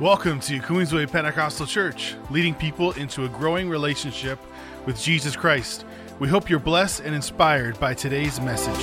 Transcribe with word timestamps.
Welcome 0.00 0.38
to 0.42 0.60
Queensway 0.60 1.10
Pentecostal 1.10 1.66
Church, 1.66 2.14
leading 2.30 2.54
people 2.54 2.92
into 2.92 3.24
a 3.24 3.28
growing 3.28 3.68
relationship 3.68 4.38
with 4.86 4.96
Jesus 5.02 5.34
Christ. 5.34 5.84
We 6.20 6.28
hope 6.28 6.48
you're 6.48 6.60
blessed 6.60 7.00
and 7.00 7.16
inspired 7.16 7.80
by 7.80 7.94
today's 7.94 8.40
message. 8.40 8.78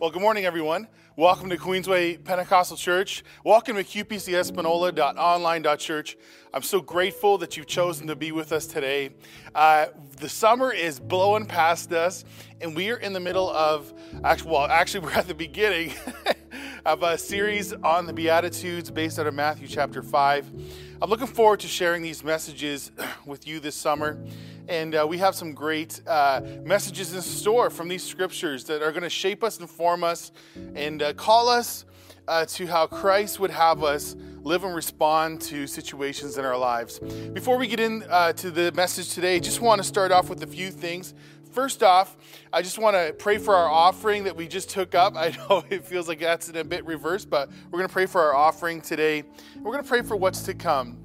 Well, 0.00 0.10
good 0.10 0.22
morning, 0.22 0.46
everyone. 0.46 0.88
Welcome 1.20 1.50
to 1.50 1.58
Queensway 1.58 2.24
Pentecostal 2.24 2.78
Church. 2.78 3.22
Welcome 3.44 3.76
to 3.76 3.84
qpcespanola.online.church. 3.84 6.16
I'm 6.54 6.62
so 6.62 6.80
grateful 6.80 7.36
that 7.36 7.58
you've 7.58 7.66
chosen 7.66 8.06
to 8.06 8.16
be 8.16 8.32
with 8.32 8.52
us 8.52 8.66
today. 8.66 9.10
Uh, 9.54 9.88
the 10.16 10.30
summer 10.30 10.72
is 10.72 10.98
blowing 10.98 11.44
past 11.44 11.92
us, 11.92 12.24
and 12.62 12.74
we 12.74 12.90
are 12.90 12.96
in 12.96 13.12
the 13.12 13.20
middle 13.20 13.50
of, 13.50 13.92
actually, 14.24 14.50
well, 14.50 14.64
actually, 14.64 15.00
we're 15.04 15.12
at 15.12 15.28
the 15.28 15.34
beginning 15.34 15.92
of 16.86 17.02
a 17.02 17.18
series 17.18 17.74
on 17.74 18.06
the 18.06 18.14
Beatitudes 18.14 18.90
based 18.90 19.18
out 19.18 19.26
of 19.26 19.34
Matthew 19.34 19.68
chapter 19.68 20.02
5. 20.02 20.50
I'm 21.02 21.08
looking 21.08 21.28
forward 21.28 21.60
to 21.60 21.66
sharing 21.66 22.02
these 22.02 22.22
messages 22.22 22.92
with 23.24 23.46
you 23.46 23.58
this 23.58 23.74
summer. 23.74 24.18
And 24.68 24.94
uh, 24.94 25.06
we 25.08 25.16
have 25.16 25.34
some 25.34 25.54
great 25.54 25.98
uh, 26.06 26.42
messages 26.62 27.14
in 27.14 27.22
store 27.22 27.70
from 27.70 27.88
these 27.88 28.02
scriptures 28.02 28.64
that 28.64 28.82
are 28.82 28.90
going 28.90 29.04
to 29.04 29.08
shape 29.08 29.42
us, 29.42 29.58
inform 29.58 30.04
us, 30.04 30.30
and 30.74 31.02
uh, 31.02 31.14
call 31.14 31.48
us 31.48 31.86
uh, 32.28 32.44
to 32.44 32.66
how 32.66 32.86
Christ 32.86 33.40
would 33.40 33.50
have 33.50 33.82
us 33.82 34.14
live 34.42 34.62
and 34.62 34.74
respond 34.74 35.40
to 35.40 35.66
situations 35.66 36.36
in 36.36 36.44
our 36.44 36.58
lives. 36.58 36.98
Before 37.32 37.56
we 37.56 37.66
get 37.66 37.80
into 37.80 38.06
uh, 38.10 38.32
the 38.32 38.70
message 38.74 39.14
today, 39.14 39.40
just 39.40 39.62
want 39.62 39.80
to 39.80 39.88
start 39.88 40.12
off 40.12 40.28
with 40.28 40.42
a 40.42 40.46
few 40.46 40.70
things. 40.70 41.14
First 41.50 41.82
off, 41.82 42.16
I 42.52 42.62
just 42.62 42.78
want 42.78 42.94
to 42.94 43.12
pray 43.12 43.38
for 43.38 43.56
our 43.56 43.68
offering 43.68 44.24
that 44.24 44.36
we 44.36 44.46
just 44.46 44.70
took 44.70 44.94
up. 44.94 45.14
I 45.16 45.30
know 45.30 45.64
it 45.68 45.84
feels 45.84 46.06
like 46.06 46.20
that's 46.20 46.48
in 46.48 46.56
a 46.56 46.64
bit 46.64 46.84
reverse, 46.86 47.24
but 47.24 47.50
we're 47.70 47.78
going 47.78 47.88
to 47.88 47.92
pray 47.92 48.06
for 48.06 48.20
our 48.20 48.34
offering 48.34 48.80
today. 48.80 49.24
We're 49.56 49.72
going 49.72 49.82
to 49.82 49.88
pray 49.88 50.02
for 50.02 50.16
what's 50.16 50.42
to 50.42 50.54
come. 50.54 50.98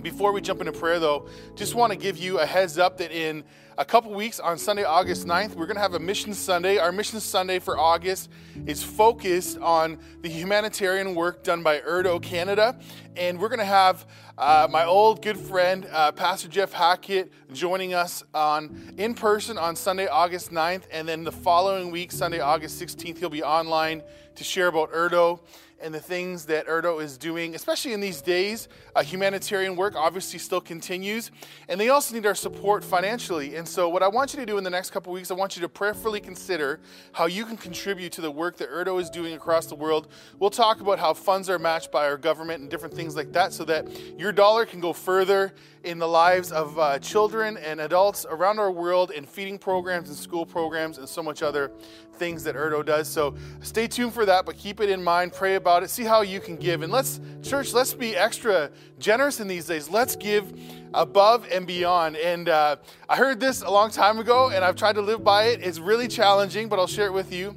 Before 0.00 0.32
we 0.32 0.40
jump 0.40 0.60
into 0.60 0.72
prayer, 0.72 0.98
though, 0.98 1.28
just 1.54 1.74
want 1.74 1.92
to 1.92 1.98
give 1.98 2.16
you 2.16 2.38
a 2.38 2.46
heads 2.46 2.78
up 2.78 2.98
that 2.98 3.12
in 3.12 3.44
a 3.78 3.84
couple 3.84 4.12
weeks 4.12 4.38
on 4.38 4.58
Sunday, 4.58 4.84
August 4.84 5.26
9th, 5.26 5.54
we're 5.54 5.66
going 5.66 5.76
to 5.76 5.82
have 5.82 5.94
a 5.94 6.00
Mission 6.00 6.34
Sunday. 6.34 6.78
Our 6.78 6.92
Mission 6.92 7.20
Sunday 7.20 7.58
for 7.58 7.78
August 7.78 8.28
is 8.66 8.82
focused 8.82 9.58
on 9.58 9.98
the 10.20 10.28
humanitarian 10.28 11.14
work 11.14 11.42
done 11.42 11.62
by 11.62 11.80
Erdo 11.80 12.20
Canada. 12.20 12.78
And 13.16 13.40
we're 13.40 13.48
going 13.48 13.60
to 13.60 13.64
have 13.64 14.06
uh, 14.42 14.66
my 14.68 14.84
old 14.84 15.22
good 15.22 15.38
friend, 15.38 15.86
uh, 15.92 16.10
Pastor 16.10 16.48
Jeff 16.48 16.72
Hackett, 16.72 17.30
joining 17.52 17.94
us 17.94 18.24
on 18.34 18.92
in 18.98 19.14
person 19.14 19.56
on 19.56 19.76
Sunday, 19.76 20.08
August 20.08 20.50
9th. 20.50 20.82
And 20.90 21.08
then 21.08 21.22
the 21.22 21.30
following 21.30 21.92
week, 21.92 22.10
Sunday, 22.10 22.40
August 22.40 22.82
16th, 22.82 23.18
he'll 23.18 23.30
be 23.30 23.44
online 23.44 24.02
to 24.34 24.42
share 24.42 24.66
about 24.66 24.90
Erdo 24.90 25.38
and 25.82 25.94
the 25.94 26.00
things 26.00 26.46
that 26.46 26.66
Erdo 26.66 27.02
is 27.02 27.18
doing, 27.18 27.54
especially 27.54 27.92
in 27.92 28.00
these 28.00 28.22
days. 28.22 28.68
Uh, 28.94 29.02
humanitarian 29.02 29.76
work 29.76 29.94
obviously 29.96 30.38
still 30.38 30.60
continues, 30.60 31.30
and 31.68 31.80
they 31.80 31.88
also 31.88 32.14
need 32.14 32.26
our 32.26 32.34
support 32.34 32.84
financially. 32.84 33.56
And 33.56 33.66
so, 33.66 33.88
what 33.88 34.02
I 34.02 34.08
want 34.08 34.32
you 34.32 34.40
to 34.40 34.46
do 34.46 34.58
in 34.58 34.64
the 34.64 34.70
next 34.70 34.90
couple 34.90 35.12
weeks, 35.12 35.30
I 35.30 35.34
want 35.34 35.56
you 35.56 35.62
to 35.62 35.68
prayerfully 35.68 36.20
consider 36.20 36.80
how 37.12 37.26
you 37.26 37.44
can 37.44 37.56
contribute 37.56 38.12
to 38.12 38.20
the 38.20 38.30
work 38.30 38.56
that 38.58 38.70
Erdo 38.70 39.00
is 39.00 39.10
doing 39.10 39.34
across 39.34 39.66
the 39.66 39.74
world. 39.74 40.08
We'll 40.38 40.50
talk 40.50 40.80
about 40.80 40.98
how 40.98 41.14
funds 41.14 41.50
are 41.50 41.58
matched 41.58 41.90
by 41.90 42.06
our 42.06 42.16
government 42.16 42.62
and 42.62 42.70
different 42.70 42.94
things 42.94 43.16
like 43.16 43.32
that 43.32 43.52
so 43.52 43.64
that 43.64 43.88
your 44.18 44.32
dollar 44.32 44.64
can 44.64 44.80
go 44.80 44.92
further 44.92 45.54
in 45.84 45.98
the 45.98 46.06
lives 46.06 46.52
of 46.52 46.78
uh, 46.78 46.98
children 46.98 47.56
and 47.56 47.80
adults 47.80 48.24
around 48.28 48.58
our 48.58 48.70
world 48.70 49.10
in 49.10 49.26
feeding 49.26 49.58
programs 49.58 50.08
and 50.08 50.16
school 50.16 50.46
programs 50.46 50.98
and 50.98 51.08
so 51.08 51.22
much 51.22 51.42
other 51.42 51.72
things 52.14 52.44
that 52.44 52.54
Erdo 52.54 52.84
does. 52.84 53.08
So 53.08 53.34
stay 53.62 53.88
tuned 53.88 54.14
for 54.14 54.24
that, 54.26 54.46
but 54.46 54.56
keep 54.56 54.80
it 54.80 54.88
in 54.88 55.02
mind, 55.02 55.32
pray 55.32 55.56
about 55.56 55.82
it, 55.82 55.90
see 55.90 56.04
how 56.04 56.20
you 56.20 56.40
can 56.40 56.56
give. 56.56 56.82
And 56.82 56.92
let's, 56.92 57.20
church, 57.42 57.72
let's 57.72 57.94
be 57.94 58.16
extra 58.16 58.70
generous 58.98 59.40
in 59.40 59.48
these 59.48 59.66
days. 59.66 59.88
Let's 59.88 60.14
give 60.14 60.52
above 60.94 61.46
and 61.50 61.66
beyond. 61.66 62.16
And 62.16 62.48
uh, 62.48 62.76
I 63.08 63.16
heard 63.16 63.40
this 63.40 63.62
a 63.62 63.70
long 63.70 63.90
time 63.90 64.18
ago, 64.18 64.50
and 64.50 64.64
I've 64.64 64.76
tried 64.76 64.94
to 64.94 65.02
live 65.02 65.24
by 65.24 65.44
it. 65.44 65.60
It's 65.62 65.78
really 65.78 66.08
challenging, 66.08 66.68
but 66.68 66.78
I'll 66.78 66.86
share 66.86 67.06
it 67.06 67.12
with 67.12 67.32
you. 67.32 67.56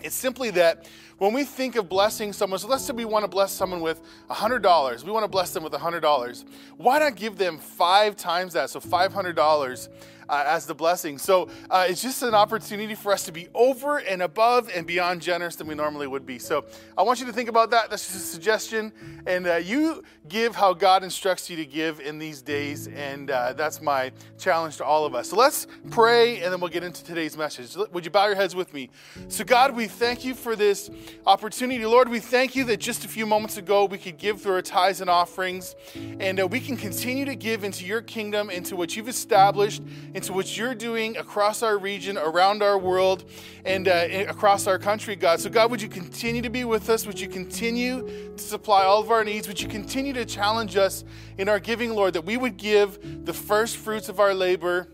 It's 0.00 0.14
simply 0.14 0.50
that 0.52 0.86
when 1.18 1.32
we 1.32 1.44
think 1.44 1.76
of 1.76 1.88
blessing 1.88 2.32
someone, 2.32 2.58
so 2.58 2.68
let's 2.68 2.84
say 2.84 2.92
we 2.92 3.04
want 3.04 3.24
to 3.24 3.28
bless 3.28 3.52
someone 3.52 3.80
with 3.80 4.00
$100. 4.30 5.04
We 5.04 5.10
want 5.10 5.24
to 5.24 5.28
bless 5.28 5.52
them 5.52 5.64
with 5.64 5.72
$100. 5.72 6.44
Why 6.76 6.98
not 7.00 7.16
give 7.16 7.36
them 7.36 7.58
five 7.58 8.16
times 8.16 8.52
that? 8.54 8.70
So 8.70 8.80
$500 8.80 9.88
uh, 10.28 10.44
as 10.46 10.66
the 10.66 10.74
blessing. 10.74 11.18
So 11.18 11.48
uh, 11.70 11.86
it's 11.88 12.02
just 12.02 12.22
an 12.22 12.34
opportunity 12.34 12.94
for 12.94 13.12
us 13.12 13.24
to 13.24 13.32
be 13.32 13.48
over 13.54 13.98
and 13.98 14.22
above 14.22 14.70
and 14.74 14.86
beyond 14.86 15.22
generous 15.22 15.56
than 15.56 15.66
we 15.66 15.74
normally 15.74 16.06
would 16.06 16.26
be. 16.26 16.38
So 16.38 16.64
I 16.96 17.02
want 17.02 17.20
you 17.20 17.26
to 17.26 17.32
think 17.32 17.48
about 17.48 17.70
that. 17.70 17.90
That's 17.90 18.06
just 18.06 18.16
a 18.16 18.26
suggestion. 18.26 18.92
And 19.26 19.46
uh, 19.46 19.56
you 19.56 20.02
give 20.28 20.54
how 20.54 20.74
God 20.74 21.02
instructs 21.04 21.48
you 21.48 21.56
to 21.56 21.66
give 21.66 22.00
in 22.00 22.18
these 22.18 22.42
days. 22.42 22.88
And 22.88 23.30
uh, 23.30 23.52
that's 23.54 23.80
my 23.80 24.12
challenge 24.38 24.76
to 24.78 24.84
all 24.84 25.04
of 25.04 25.14
us. 25.14 25.30
So 25.30 25.36
let's 25.36 25.66
pray 25.90 26.40
and 26.40 26.52
then 26.52 26.60
we'll 26.60 26.70
get 26.70 26.84
into 26.84 27.04
today's 27.04 27.36
message. 27.36 27.76
Would 27.92 28.04
you 28.04 28.10
bow 28.10 28.26
your 28.26 28.36
heads 28.36 28.54
with 28.54 28.72
me? 28.74 28.90
So, 29.28 29.44
God, 29.44 29.74
we 29.74 29.86
thank 29.86 30.24
you 30.24 30.34
for 30.34 30.56
this 30.56 30.90
opportunity. 31.26 31.84
Lord, 31.84 32.08
we 32.08 32.20
thank 32.20 32.54
you 32.54 32.64
that 32.64 32.78
just 32.78 33.04
a 33.04 33.08
few 33.08 33.26
moments 33.26 33.56
ago 33.56 33.84
we 33.84 33.98
could 33.98 34.18
give 34.18 34.40
through 34.40 34.54
our 34.54 34.62
tithes 34.62 35.00
and 35.00 35.10
offerings. 35.10 35.74
And 36.20 36.40
uh, 36.40 36.46
we 36.46 36.60
can 36.60 36.76
continue 36.76 37.24
to 37.24 37.34
give 37.34 37.64
into 37.64 37.84
your 37.84 38.02
kingdom, 38.02 38.50
into 38.50 38.76
what 38.76 38.96
you've 38.96 39.08
established 39.08 39.82
into 40.18 40.32
what 40.32 40.56
you're 40.56 40.74
doing 40.74 41.16
across 41.16 41.62
our 41.62 41.78
region, 41.78 42.18
around 42.18 42.60
our 42.60 42.76
world, 42.76 43.24
and 43.64 43.86
uh, 43.86 44.08
across 44.26 44.66
our 44.66 44.76
country, 44.76 45.14
God. 45.14 45.38
So, 45.38 45.48
God, 45.48 45.70
would 45.70 45.80
you 45.80 45.88
continue 45.88 46.42
to 46.42 46.50
be 46.50 46.64
with 46.64 46.90
us? 46.90 47.06
Would 47.06 47.20
you 47.20 47.28
continue 47.28 48.32
to 48.36 48.42
supply 48.42 48.82
all 48.82 49.00
of 49.00 49.12
our 49.12 49.22
needs? 49.22 49.46
Would 49.46 49.60
you 49.60 49.68
continue 49.68 50.12
to 50.14 50.24
challenge 50.24 50.76
us 50.76 51.04
in 51.38 51.48
our 51.48 51.60
giving, 51.60 51.94
Lord, 51.94 52.14
that 52.14 52.24
we 52.24 52.36
would 52.36 52.56
give 52.56 53.24
the 53.24 53.32
first 53.32 53.76
fruits 53.76 54.08
of 54.08 54.18
our 54.18 54.34
labor? 54.34 54.88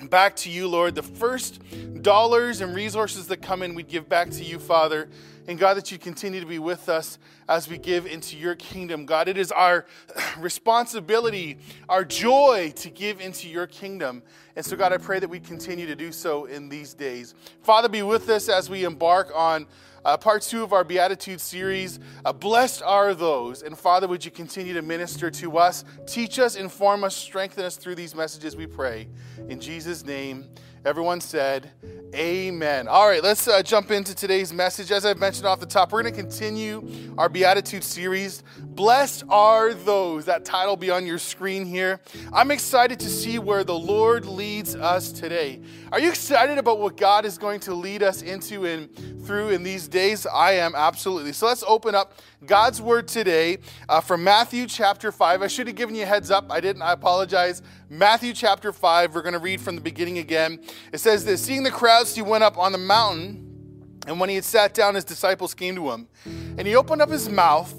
Back 0.00 0.36
to 0.36 0.50
you, 0.50 0.68
Lord. 0.68 0.94
The 0.94 1.02
first 1.02 1.60
dollars 2.00 2.60
and 2.60 2.72
resources 2.72 3.26
that 3.28 3.42
come 3.42 3.62
in, 3.62 3.74
we'd 3.74 3.88
give 3.88 4.08
back 4.08 4.30
to 4.30 4.44
you, 4.44 4.60
Father. 4.60 5.08
And 5.48 5.58
God, 5.58 5.74
that 5.74 5.90
you 5.90 5.98
continue 5.98 6.40
to 6.40 6.46
be 6.46 6.58
with 6.58 6.88
us 6.88 7.18
as 7.48 7.68
we 7.68 7.78
give 7.78 8.06
into 8.06 8.36
your 8.36 8.54
kingdom. 8.54 9.06
God, 9.06 9.28
it 9.28 9.36
is 9.36 9.50
our 9.50 9.86
responsibility, 10.38 11.58
our 11.88 12.04
joy 12.04 12.72
to 12.76 12.90
give 12.90 13.20
into 13.20 13.48
your 13.48 13.66
kingdom. 13.66 14.22
And 14.54 14.64
so, 14.64 14.76
God, 14.76 14.92
I 14.92 14.98
pray 14.98 15.18
that 15.18 15.28
we 15.28 15.40
continue 15.40 15.86
to 15.86 15.96
do 15.96 16.12
so 16.12 16.44
in 16.44 16.68
these 16.68 16.94
days. 16.94 17.34
Father, 17.62 17.88
be 17.88 18.02
with 18.02 18.28
us 18.28 18.48
as 18.48 18.70
we 18.70 18.84
embark 18.84 19.32
on 19.34 19.66
uh, 20.04 20.16
part 20.16 20.42
two 20.42 20.62
of 20.62 20.72
our 20.72 20.84
Beatitude 20.84 21.40
series. 21.40 21.98
Uh, 22.24 22.32
blessed 22.32 22.82
are 22.82 23.14
those. 23.14 23.62
And 23.62 23.76
Father, 23.76 24.08
would 24.08 24.24
you 24.24 24.30
continue 24.30 24.74
to 24.74 24.82
minister 24.82 25.30
to 25.30 25.58
us, 25.58 25.84
teach 26.06 26.38
us, 26.38 26.56
inform 26.56 27.04
us, 27.04 27.16
strengthen 27.16 27.64
us 27.64 27.76
through 27.76 27.94
these 27.94 28.14
messages, 28.14 28.56
we 28.56 28.66
pray. 28.66 29.08
In 29.48 29.60
Jesus' 29.60 30.04
name, 30.04 30.48
everyone 30.84 31.20
said, 31.20 31.70
Amen. 32.14 32.88
All 32.88 33.08
right, 33.08 33.22
let's 33.22 33.48
uh, 33.48 33.62
jump 33.62 33.90
into 33.90 34.14
today's 34.14 34.52
message. 34.52 34.92
As 34.92 35.06
I've 35.06 35.18
mentioned 35.18 35.46
off 35.46 35.60
the 35.60 35.66
top, 35.66 35.92
we're 35.92 36.02
going 36.02 36.14
to 36.14 36.20
continue 36.20 37.14
our 37.16 37.30
Beatitude 37.30 37.82
series. 37.82 38.42
Blessed 38.60 39.24
are 39.30 39.72
those. 39.72 40.26
That 40.26 40.44
title 40.44 40.76
be 40.76 40.90
on 40.90 41.06
your 41.06 41.16
screen 41.16 41.64
here. 41.64 42.00
I'm 42.30 42.50
excited 42.50 43.00
to 43.00 43.08
see 43.08 43.38
where 43.38 43.64
the 43.64 43.78
Lord 43.78 44.26
leads 44.26 44.76
us 44.76 45.10
today. 45.10 45.62
Are 45.90 45.98
you 45.98 46.10
excited 46.10 46.58
about 46.58 46.80
what 46.80 46.98
God 46.98 47.24
is 47.24 47.38
going 47.38 47.60
to 47.60 47.74
lead 47.74 48.02
us 48.02 48.20
into 48.20 48.66
and 48.66 48.94
through 49.24 49.50
in 49.50 49.62
these 49.62 49.88
days? 49.88 50.26
I 50.26 50.52
am 50.52 50.74
absolutely. 50.74 51.32
So 51.32 51.46
let's 51.46 51.64
open 51.66 51.94
up 51.94 52.20
God's 52.44 52.82
word 52.82 53.08
today 53.08 53.58
uh, 53.88 54.00
from 54.00 54.22
Matthew 54.22 54.66
chapter 54.66 55.12
5. 55.12 55.40
I 55.40 55.46
should 55.46 55.66
have 55.66 55.76
given 55.76 55.94
you 55.94 56.02
a 56.02 56.06
heads 56.06 56.30
up. 56.30 56.50
I 56.50 56.60
didn't. 56.60 56.82
I 56.82 56.92
apologize. 56.92 57.62
Matthew 57.92 58.32
chapter 58.32 58.72
5, 58.72 59.14
we're 59.14 59.20
going 59.20 59.34
to 59.34 59.38
read 59.38 59.60
from 59.60 59.74
the 59.74 59.82
beginning 59.82 60.16
again. 60.16 60.60
It 60.94 60.98
says 60.98 61.26
this 61.26 61.42
Seeing 61.42 61.62
the 61.62 61.70
crowds, 61.70 62.14
he 62.14 62.22
went 62.22 62.42
up 62.42 62.56
on 62.56 62.72
the 62.72 62.78
mountain, 62.78 64.00
and 64.06 64.18
when 64.18 64.30
he 64.30 64.34
had 64.36 64.46
sat 64.46 64.72
down, 64.72 64.94
his 64.94 65.04
disciples 65.04 65.52
came 65.52 65.74
to 65.74 65.90
him. 65.90 66.08
And 66.24 66.66
he 66.66 66.74
opened 66.74 67.02
up 67.02 67.10
his 67.10 67.28
mouth 67.28 67.70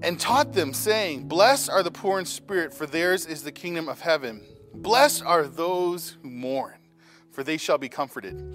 and 0.00 0.20
taught 0.20 0.52
them, 0.52 0.72
saying, 0.72 1.26
Blessed 1.26 1.70
are 1.70 1.82
the 1.82 1.90
poor 1.90 2.20
in 2.20 2.24
spirit, 2.24 2.72
for 2.72 2.86
theirs 2.86 3.26
is 3.26 3.42
the 3.42 3.50
kingdom 3.50 3.88
of 3.88 4.00
heaven. 4.00 4.42
Blessed 4.74 5.24
are 5.24 5.48
those 5.48 6.18
who 6.22 6.30
mourn, 6.30 6.76
for 7.32 7.42
they 7.42 7.56
shall 7.56 7.78
be 7.78 7.88
comforted. 7.88 8.54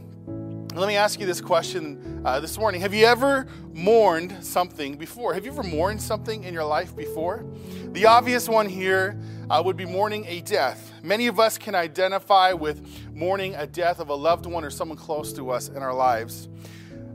Let 0.73 0.87
me 0.87 0.95
ask 0.95 1.19
you 1.19 1.25
this 1.25 1.41
question 1.41 2.21
uh, 2.23 2.39
this 2.39 2.57
morning. 2.57 2.79
Have 2.79 2.93
you 2.93 3.05
ever 3.05 3.45
mourned 3.73 4.41
something 4.41 4.95
before? 4.95 5.33
Have 5.33 5.43
you 5.43 5.51
ever 5.51 5.63
mourned 5.63 6.01
something 6.01 6.45
in 6.45 6.53
your 6.53 6.63
life 6.63 6.95
before? 6.95 7.45
The 7.87 8.05
obvious 8.05 8.47
one 8.47 8.69
here 8.69 9.19
uh, 9.49 9.61
would 9.65 9.75
be 9.75 9.85
mourning 9.85 10.25
a 10.27 10.39
death. 10.39 10.93
Many 11.03 11.27
of 11.27 11.41
us 11.41 11.57
can 11.57 11.75
identify 11.75 12.53
with 12.53 12.87
mourning 13.13 13.53
a 13.55 13.67
death 13.67 13.99
of 13.99 14.07
a 14.07 14.15
loved 14.15 14.45
one 14.45 14.63
or 14.63 14.69
someone 14.69 14.97
close 14.97 15.33
to 15.33 15.49
us 15.49 15.67
in 15.67 15.79
our 15.79 15.93
lives. 15.93 16.47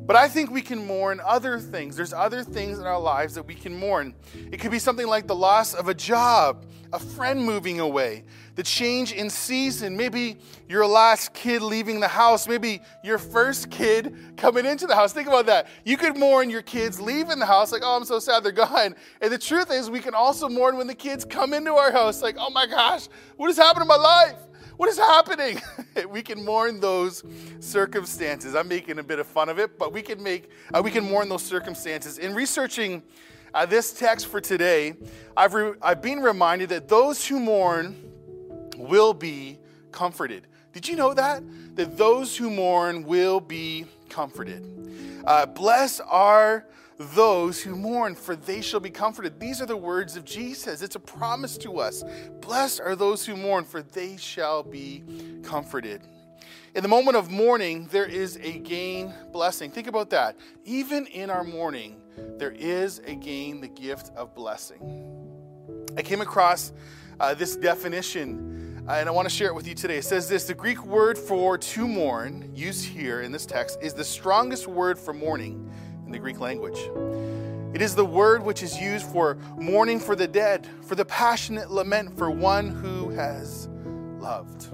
But 0.04 0.16
I 0.16 0.28
think 0.28 0.50
we 0.50 0.60
can 0.60 0.86
mourn 0.86 1.18
other 1.24 1.58
things. 1.58 1.96
There's 1.96 2.12
other 2.12 2.44
things 2.44 2.78
in 2.78 2.84
our 2.84 3.00
lives 3.00 3.34
that 3.36 3.46
we 3.46 3.54
can 3.54 3.74
mourn. 3.74 4.14
It 4.52 4.60
could 4.60 4.70
be 4.70 4.78
something 4.78 5.06
like 5.06 5.26
the 5.26 5.34
loss 5.34 5.72
of 5.72 5.88
a 5.88 5.94
job, 5.94 6.66
a 6.96 6.98
friend 6.98 7.44
moving 7.44 7.78
away, 7.78 8.24
the 8.54 8.62
change 8.62 9.12
in 9.12 9.28
season, 9.28 9.98
maybe 9.98 10.38
your 10.66 10.86
last 10.86 11.34
kid 11.34 11.60
leaving 11.60 12.00
the 12.00 12.08
house, 12.08 12.48
maybe 12.48 12.80
your 13.04 13.18
first 13.18 13.70
kid 13.70 14.16
coming 14.38 14.64
into 14.64 14.86
the 14.86 14.94
house. 14.94 15.12
Think 15.12 15.28
about 15.28 15.44
that. 15.44 15.68
You 15.84 15.98
could 15.98 16.16
mourn 16.16 16.48
your 16.48 16.62
kids 16.62 16.98
leaving 16.98 17.38
the 17.38 17.44
house, 17.44 17.70
like, 17.70 17.82
oh, 17.84 17.98
I'm 17.98 18.06
so 18.06 18.18
sad 18.18 18.42
they're 18.42 18.50
gone. 18.50 18.94
And 19.20 19.30
the 19.30 19.36
truth 19.36 19.70
is, 19.70 19.90
we 19.90 20.00
can 20.00 20.14
also 20.14 20.48
mourn 20.48 20.78
when 20.78 20.86
the 20.86 20.94
kids 20.94 21.26
come 21.26 21.52
into 21.52 21.74
our 21.74 21.92
house, 21.92 22.22
like, 22.22 22.36
oh 22.38 22.48
my 22.48 22.66
gosh, 22.66 23.08
what 23.36 23.48
has 23.48 23.58
happened 23.58 23.82
in 23.82 23.88
my 23.88 23.96
life? 23.96 24.38
What 24.78 24.88
is 24.88 24.96
happening? 24.96 25.60
we 26.10 26.22
can 26.22 26.42
mourn 26.42 26.80
those 26.80 27.24
circumstances. 27.60 28.54
I'm 28.54 28.68
making 28.68 28.98
a 28.98 29.02
bit 29.02 29.18
of 29.18 29.26
fun 29.26 29.50
of 29.50 29.58
it, 29.58 29.78
but 29.78 29.92
we 29.92 30.00
can 30.00 30.22
make 30.22 30.50
uh, 30.72 30.80
we 30.82 30.90
can 30.90 31.04
mourn 31.04 31.28
those 31.28 31.42
circumstances. 31.42 32.16
In 32.16 32.34
researching 32.34 33.02
uh, 33.56 33.64
this 33.64 33.90
text 33.90 34.26
for 34.26 34.38
today, 34.38 34.94
I've 35.34 35.54
re- 35.54 35.72
I've 35.80 36.02
been 36.02 36.20
reminded 36.20 36.68
that 36.68 36.88
those 36.88 37.26
who 37.26 37.40
mourn 37.40 37.96
will 38.76 39.14
be 39.14 39.58
comforted. 39.92 40.46
Did 40.74 40.86
you 40.86 40.94
know 40.94 41.14
that? 41.14 41.42
That 41.76 41.96
those 41.96 42.36
who 42.36 42.50
mourn 42.50 43.04
will 43.04 43.40
be 43.40 43.86
comforted. 44.10 45.22
Uh, 45.26 45.46
bless 45.46 46.00
are 46.00 46.66
those 46.98 47.62
who 47.62 47.74
mourn, 47.74 48.14
for 48.14 48.36
they 48.36 48.60
shall 48.60 48.80
be 48.80 48.90
comforted. 48.90 49.40
These 49.40 49.62
are 49.62 49.66
the 49.66 49.76
words 49.76 50.16
of 50.16 50.26
Jesus. 50.26 50.82
It's 50.82 50.96
a 50.96 51.00
promise 51.00 51.56
to 51.58 51.78
us. 51.78 52.04
Blessed 52.42 52.80
are 52.80 52.94
those 52.94 53.24
who 53.24 53.36
mourn, 53.36 53.64
for 53.64 53.80
they 53.80 54.18
shall 54.18 54.64
be 54.64 55.02
comforted. 55.42 56.02
In 56.74 56.82
the 56.82 56.88
moment 56.90 57.16
of 57.16 57.30
mourning, 57.30 57.86
there 57.86 58.04
is 58.04 58.36
a 58.42 58.58
gain 58.58 59.14
blessing. 59.32 59.70
Think 59.70 59.86
about 59.86 60.10
that. 60.10 60.36
Even 60.66 61.06
in 61.06 61.30
our 61.30 61.42
mourning, 61.42 62.02
there 62.38 62.52
is 62.52 63.00
a 63.06 63.14
gain, 63.14 63.60
the 63.60 63.68
gift 63.68 64.10
of 64.16 64.34
blessing. 64.34 65.06
I 65.96 66.02
came 66.02 66.20
across 66.20 66.72
uh, 67.18 67.34
this 67.34 67.56
definition, 67.56 68.84
uh, 68.88 68.92
and 68.92 69.08
I 69.08 69.12
want 69.12 69.28
to 69.28 69.34
share 69.34 69.48
it 69.48 69.54
with 69.54 69.66
you 69.66 69.74
today. 69.74 69.98
It 69.98 70.04
says 70.04 70.28
this 70.28 70.44
The 70.44 70.54
Greek 70.54 70.84
word 70.84 71.16
for 71.16 71.56
to 71.56 71.88
mourn, 71.88 72.50
used 72.54 72.84
here 72.84 73.22
in 73.22 73.32
this 73.32 73.46
text, 73.46 73.78
is 73.80 73.94
the 73.94 74.04
strongest 74.04 74.66
word 74.66 74.98
for 74.98 75.12
mourning 75.12 75.70
in 76.04 76.12
the 76.12 76.18
Greek 76.18 76.40
language. 76.40 76.78
It 77.74 77.82
is 77.82 77.94
the 77.94 78.04
word 78.04 78.42
which 78.42 78.62
is 78.62 78.80
used 78.80 79.06
for 79.06 79.36
mourning 79.56 80.00
for 80.00 80.16
the 80.16 80.28
dead, 80.28 80.66
for 80.82 80.94
the 80.94 81.04
passionate 81.04 81.70
lament 81.70 82.16
for 82.16 82.30
one 82.30 82.70
who 82.70 83.10
has 83.10 83.68
loved. 84.18 84.68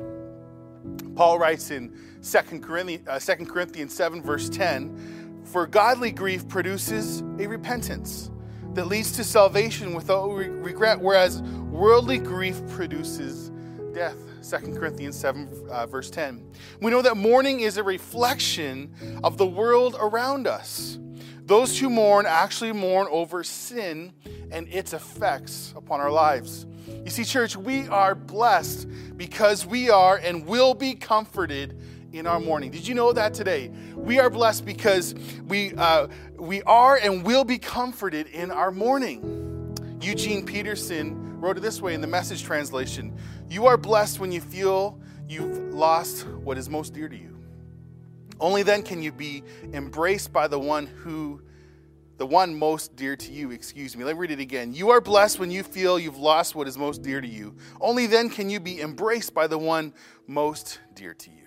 Paul 1.15 1.39
writes 1.39 1.71
in 1.71 1.93
2 2.23 2.61
Corinthians, 2.61 3.09
uh, 3.09 3.19
2 3.19 3.47
Corinthians 3.47 3.95
7, 3.95 4.23
verse 4.23 4.49
10 4.49 5.22
For 5.53 5.67
godly 5.67 6.13
grief 6.13 6.49
produces 6.49 7.21
a 7.39 7.47
repentance 7.47 8.31
that 8.73 8.87
leads 8.87 9.13
to 9.13 9.23
salvation 9.23 9.93
without 9.93 10.29
regret, 10.31 10.99
whereas 10.99 11.43
worldly 11.43 12.17
grief 12.17 12.59
produces 12.71 13.51
death. 13.93 14.17
2 14.49 14.73
Corinthians 14.73 15.15
7, 15.15 15.69
uh, 15.71 15.87
verse 15.87 16.09
10. 16.09 16.51
We 16.81 16.91
know 16.91 17.03
that 17.03 17.19
mourning 17.19 17.61
is 17.61 17.77
a 17.77 17.83
reflection 17.83 18.95
of 19.23 19.37
the 19.37 19.45
world 19.45 19.95
around 20.01 20.47
us. 20.47 20.99
Those 21.45 21.79
who 21.79 21.91
mourn 21.91 22.25
actually 22.25 22.73
mourn 22.73 23.07
over 23.11 23.45
sin 23.45 24.15
and 24.51 24.67
its 24.69 24.95
effects 24.95 25.75
upon 25.77 26.01
our 26.01 26.11
lives. 26.11 26.65
You 27.05 27.11
see, 27.11 27.25
church, 27.25 27.57
we 27.57 27.87
are 27.89 28.15
blessed 28.15 28.89
because 29.19 29.67
we 29.67 29.91
are 29.91 30.17
and 30.17 30.47
will 30.47 30.73
be 30.73 30.95
comforted 30.95 31.79
in 32.13 32.27
our 32.27 32.39
mourning. 32.39 32.71
Did 32.71 32.87
you 32.87 32.95
know 32.95 33.13
that 33.13 33.35
today? 33.35 33.71
We 33.97 34.19
are 34.19 34.31
blessed 34.31 34.65
because 34.65 35.15
we, 35.47 35.75
uh, 35.75 36.09
we 36.37 36.63
are 36.63 36.97
and 36.97 37.25
will 37.25 37.45
be 37.45 37.59
comforted 37.59 38.27
in 38.29 38.51
our 38.51 38.71
mourning. 38.71 39.77
Eugene 40.01 40.45
Peterson 40.45 41.41
wrote 41.41 41.57
it 41.57 41.61
this 41.61 41.81
way 41.81 41.95
in 41.95 42.01
the 42.01 42.07
message 42.07 42.43
translation 42.43 43.17
You 43.49 43.67
are 43.67 43.77
blessed 43.77 44.21
when 44.21 44.33
you 44.33 44.41
feel 44.41 45.01
you've 45.29 45.75
lost 45.75 46.27
what 46.27 46.59
is 46.59 46.69
most 46.69 46.93
dear 46.93 47.09
to 47.09 47.17
you. 47.17 47.39
Only 48.41 48.63
then 48.63 48.83
can 48.83 49.03
you 49.03 49.13
be 49.13 49.43
embraced 49.73 50.33
by 50.33 50.49
the 50.49 50.59
one 50.59 50.87
who, 50.87 51.43
the 52.17 52.27
one 52.27 52.59
most 52.59 52.97
dear 52.97 53.15
to 53.15 53.33
you, 53.33 53.53
excuse 53.53 53.97
me. 53.97 54.05
Let 54.05 54.17
me 54.17 54.21
read 54.21 54.31
it 54.33 54.41
again. 54.41 54.75
You 54.75 54.91
are 54.91 55.01
blessed 55.01 55.39
when 55.39 55.51
you 55.51 55.63
feel 55.63 55.99
you've 55.99 56.19
lost 56.19 56.55
what 56.55 56.67
is 56.67 56.77
most 56.77 57.03
dear 57.03 57.21
to 57.21 57.29
you. 57.29 57.55
Only 57.81 58.07
then 58.07 58.29
can 58.29 58.51
you 58.51 58.59
be 58.59 58.81
embraced 58.81 59.33
by 59.33 59.47
the 59.47 59.59
one 59.59 59.95
most 60.27 60.81
dear 60.95 61.15
to 61.15 61.31
you. 61.31 61.42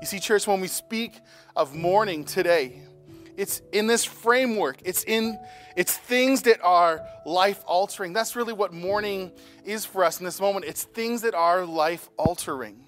You 0.00 0.06
see, 0.06 0.20
church, 0.20 0.46
when 0.46 0.60
we 0.60 0.68
speak 0.68 1.20
of 1.54 1.74
mourning 1.74 2.24
today, 2.24 2.82
it's 3.36 3.60
in 3.72 3.86
this 3.86 4.04
framework. 4.04 4.78
It's 4.84 5.04
in 5.04 5.38
it's 5.76 5.96
things 5.96 6.42
that 6.42 6.60
are 6.62 7.06
life 7.26 7.62
altering. 7.66 8.14
That's 8.14 8.34
really 8.34 8.54
what 8.54 8.72
mourning 8.72 9.30
is 9.64 9.84
for 9.84 10.04
us 10.04 10.18
in 10.18 10.24
this 10.24 10.40
moment. 10.40 10.64
It's 10.64 10.84
things 10.84 11.20
that 11.22 11.34
are 11.34 11.66
life 11.66 12.08
altering. 12.16 12.86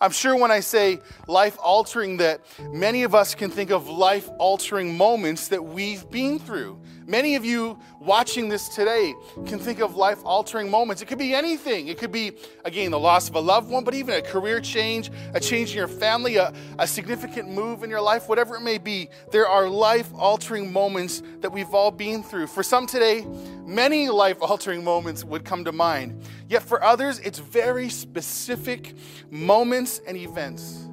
I'm 0.00 0.12
sure 0.12 0.36
when 0.36 0.52
I 0.52 0.60
say 0.60 1.00
life 1.26 1.58
altering, 1.60 2.18
that 2.18 2.42
many 2.72 3.02
of 3.02 3.16
us 3.16 3.34
can 3.34 3.50
think 3.50 3.70
of 3.70 3.88
life 3.88 4.28
altering 4.38 4.96
moments 4.96 5.48
that 5.48 5.64
we've 5.64 6.08
been 6.08 6.38
through. 6.38 6.80
Many 7.08 7.36
of 7.36 7.44
you 7.46 7.78
watching 8.00 8.50
this 8.50 8.68
today 8.68 9.14
can 9.46 9.58
think 9.58 9.80
of 9.80 9.96
life 9.96 10.18
altering 10.26 10.70
moments. 10.70 11.00
It 11.00 11.06
could 11.06 11.16
be 11.16 11.34
anything. 11.34 11.88
It 11.88 11.96
could 11.96 12.12
be, 12.12 12.32
again, 12.66 12.90
the 12.90 12.98
loss 12.98 13.30
of 13.30 13.34
a 13.34 13.40
loved 13.40 13.70
one, 13.70 13.82
but 13.82 13.94
even 13.94 14.14
a 14.14 14.20
career 14.20 14.60
change, 14.60 15.10
a 15.32 15.40
change 15.40 15.70
in 15.70 15.78
your 15.78 15.88
family, 15.88 16.36
a, 16.36 16.52
a 16.78 16.86
significant 16.86 17.48
move 17.48 17.82
in 17.82 17.88
your 17.88 18.02
life, 18.02 18.28
whatever 18.28 18.56
it 18.56 18.60
may 18.60 18.76
be. 18.76 19.08
There 19.32 19.48
are 19.48 19.70
life 19.70 20.10
altering 20.14 20.70
moments 20.70 21.22
that 21.40 21.50
we've 21.50 21.72
all 21.72 21.90
been 21.90 22.22
through. 22.22 22.46
For 22.48 22.62
some 22.62 22.86
today, 22.86 23.26
many 23.64 24.10
life 24.10 24.36
altering 24.42 24.84
moments 24.84 25.24
would 25.24 25.46
come 25.46 25.64
to 25.64 25.72
mind. 25.72 26.22
Yet 26.46 26.62
for 26.62 26.84
others, 26.84 27.20
it's 27.20 27.38
very 27.38 27.88
specific 27.88 28.92
moments 29.30 30.02
and 30.06 30.14
events 30.14 30.86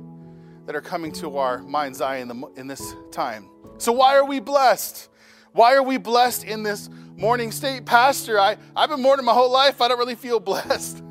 that 0.65 0.77
are 0.77 0.81
coming 0.81 1.11
to 1.11 1.37
our 1.39 1.57
mind's 1.57 1.99
eye 1.99 2.17
in, 2.19 2.29
the, 2.29 2.47
in 2.55 2.67
this 2.67 2.95
time. 3.11 3.49
So, 3.79 3.91
why 3.91 4.15
are 4.15 4.23
we 4.23 4.39
blessed? 4.39 5.09
Why 5.55 5.75
are 5.75 5.83
we 5.83 5.95
blessed 5.95 6.43
in 6.43 6.63
this 6.63 6.89
mourning 7.15 7.49
state? 7.53 7.85
Pastor, 7.85 8.37
I, 8.37 8.57
I've 8.75 8.89
been 8.89 9.01
mourning 9.01 9.25
my 9.25 9.31
whole 9.31 9.49
life. 9.49 9.79
I 9.79 9.87
don't 9.87 9.97
really 9.97 10.15
feel 10.15 10.39
blessed. 10.41 11.01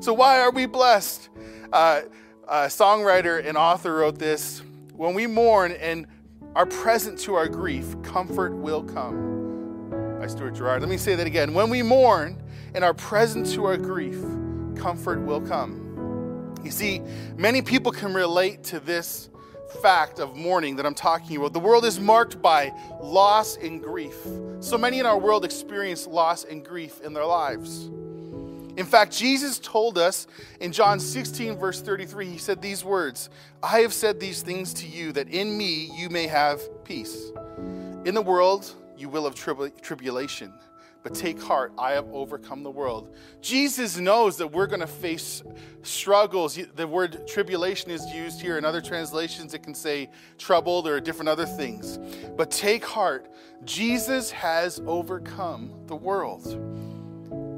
so, 0.00 0.12
why 0.12 0.40
are 0.40 0.50
we 0.50 0.66
blessed? 0.66 1.30
Uh, 1.72 2.02
a 2.46 2.66
songwriter 2.66 3.42
and 3.42 3.56
author 3.56 3.94
wrote 3.94 4.18
this 4.18 4.60
When 4.94 5.14
we 5.14 5.26
mourn 5.26 5.72
and 5.72 6.06
are 6.54 6.66
present 6.66 7.18
to 7.20 7.34
our 7.34 7.48
grief, 7.48 7.96
comfort 8.02 8.54
will 8.54 8.84
come. 8.84 9.88
By 10.20 10.26
Stuart 10.26 10.54
Garrard. 10.54 10.82
Let 10.82 10.90
me 10.90 10.98
say 10.98 11.14
that 11.14 11.26
again. 11.26 11.54
When 11.54 11.70
we 11.70 11.82
mourn 11.82 12.42
and 12.74 12.84
are 12.84 12.92
present 12.92 13.46
to 13.52 13.64
our 13.64 13.78
grief, 13.78 14.20
comfort 14.76 15.22
will 15.22 15.40
come. 15.40 16.54
You 16.62 16.70
see, 16.70 17.00
many 17.38 17.62
people 17.62 17.90
can 17.90 18.12
relate 18.12 18.64
to 18.64 18.80
this 18.80 19.30
fact 19.80 20.18
of 20.18 20.36
mourning 20.36 20.76
that 20.76 20.86
I'm 20.86 20.94
talking 20.94 21.36
about. 21.36 21.52
The 21.52 21.60
world 21.60 21.84
is 21.84 21.98
marked 21.98 22.42
by 22.42 22.72
loss 23.00 23.56
and 23.56 23.82
grief. 23.82 24.16
So 24.60 24.76
many 24.76 24.98
in 24.98 25.06
our 25.06 25.18
world 25.18 25.44
experience 25.44 26.06
loss 26.06 26.44
and 26.44 26.64
grief 26.64 27.00
in 27.00 27.12
their 27.12 27.24
lives. 27.24 27.90
In 28.76 28.86
fact, 28.86 29.12
Jesus 29.12 29.58
told 29.58 29.98
us 29.98 30.26
in 30.60 30.72
John 30.72 30.98
16, 30.98 31.58
verse 31.58 31.82
33, 31.82 32.26
he 32.26 32.38
said 32.38 32.62
these 32.62 32.84
words 32.84 33.28
I 33.62 33.80
have 33.80 33.92
said 33.92 34.18
these 34.18 34.42
things 34.42 34.72
to 34.74 34.86
you 34.86 35.12
that 35.12 35.28
in 35.28 35.56
me 35.56 35.90
you 35.96 36.08
may 36.08 36.26
have 36.26 36.60
peace. 36.84 37.30
In 38.04 38.14
the 38.14 38.22
world 38.22 38.72
you 38.96 39.08
will 39.08 39.24
have 39.24 39.34
tribulation 39.34 40.52
but 41.02 41.14
take 41.14 41.40
heart, 41.42 41.72
I 41.78 41.92
have 41.92 42.06
overcome 42.12 42.62
the 42.62 42.70
world. 42.70 43.14
Jesus 43.40 43.98
knows 43.98 44.36
that 44.36 44.48
we're 44.48 44.66
going 44.66 44.80
to 44.80 44.86
face 44.86 45.42
struggles. 45.82 46.58
The 46.76 46.86
word 46.86 47.26
tribulation 47.26 47.90
is 47.90 48.06
used 48.06 48.40
here. 48.40 48.56
In 48.56 48.64
other 48.64 48.80
translations, 48.80 49.52
it 49.52 49.62
can 49.62 49.74
say 49.74 50.10
troubled 50.38 50.86
or 50.86 51.00
different 51.00 51.28
other 51.28 51.46
things. 51.46 51.98
But 52.36 52.50
take 52.50 52.84
heart, 52.84 53.26
Jesus 53.64 54.30
has 54.30 54.80
overcome 54.86 55.72
the 55.86 55.96
world. 55.96 56.56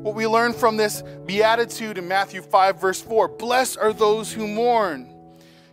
What 0.04 0.14
we 0.14 0.26
learn 0.26 0.52
from 0.52 0.76
this 0.76 1.02
beatitude 1.26 1.98
in 1.98 2.08
Matthew 2.08 2.42
5, 2.42 2.80
verse 2.80 3.00
4 3.00 3.28
Blessed 3.28 3.78
are 3.78 3.92
those 3.92 4.32
who 4.32 4.46
mourn. 4.46 5.10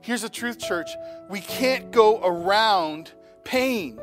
Here's 0.02 0.24
the 0.24 0.30
truth, 0.30 0.60
church 0.60 0.90
we 1.30 1.40
can't 1.40 1.92
go 1.92 2.22
around 2.22 3.12
pain. 3.44 4.00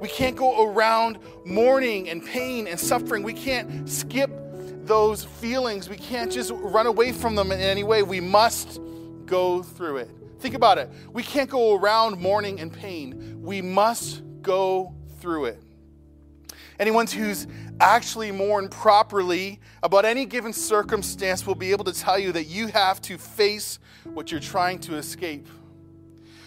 We 0.00 0.08
can't 0.08 0.34
go 0.36 0.66
around 0.66 1.18
mourning 1.44 2.08
and 2.08 2.24
pain 2.24 2.66
and 2.66 2.80
suffering. 2.80 3.22
We 3.22 3.34
can't 3.34 3.88
skip 3.88 4.30
those 4.86 5.24
feelings. 5.24 5.88
We 5.88 5.96
can't 5.96 6.32
just 6.32 6.50
run 6.54 6.86
away 6.86 7.12
from 7.12 7.34
them 7.34 7.52
in 7.52 7.60
any 7.60 7.84
way. 7.84 8.02
We 8.02 8.20
must 8.20 8.80
go 9.26 9.62
through 9.62 9.98
it. 9.98 10.10
Think 10.40 10.54
about 10.54 10.78
it. 10.78 10.90
We 11.12 11.22
can't 11.22 11.50
go 11.50 11.76
around 11.76 12.18
mourning 12.18 12.60
and 12.60 12.72
pain. 12.72 13.42
We 13.42 13.60
must 13.60 14.22
go 14.40 14.94
through 15.20 15.46
it. 15.46 15.62
Anyone 16.78 17.06
who's 17.06 17.46
actually 17.78 18.32
mourned 18.32 18.70
properly 18.70 19.60
about 19.82 20.06
any 20.06 20.24
given 20.24 20.54
circumstance 20.54 21.46
will 21.46 21.54
be 21.54 21.72
able 21.72 21.84
to 21.84 21.92
tell 21.92 22.18
you 22.18 22.32
that 22.32 22.44
you 22.44 22.68
have 22.68 23.02
to 23.02 23.18
face 23.18 23.78
what 24.04 24.30
you're 24.30 24.40
trying 24.40 24.78
to 24.80 24.96
escape. 24.96 25.46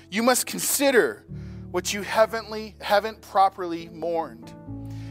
You 0.09 0.23
must 0.23 0.47
consider 0.47 1.23
what 1.73 1.91
you 1.91 2.03
haven't, 2.03 2.79
haven't 2.83 3.19
properly 3.19 3.89
mourned. 3.89 4.53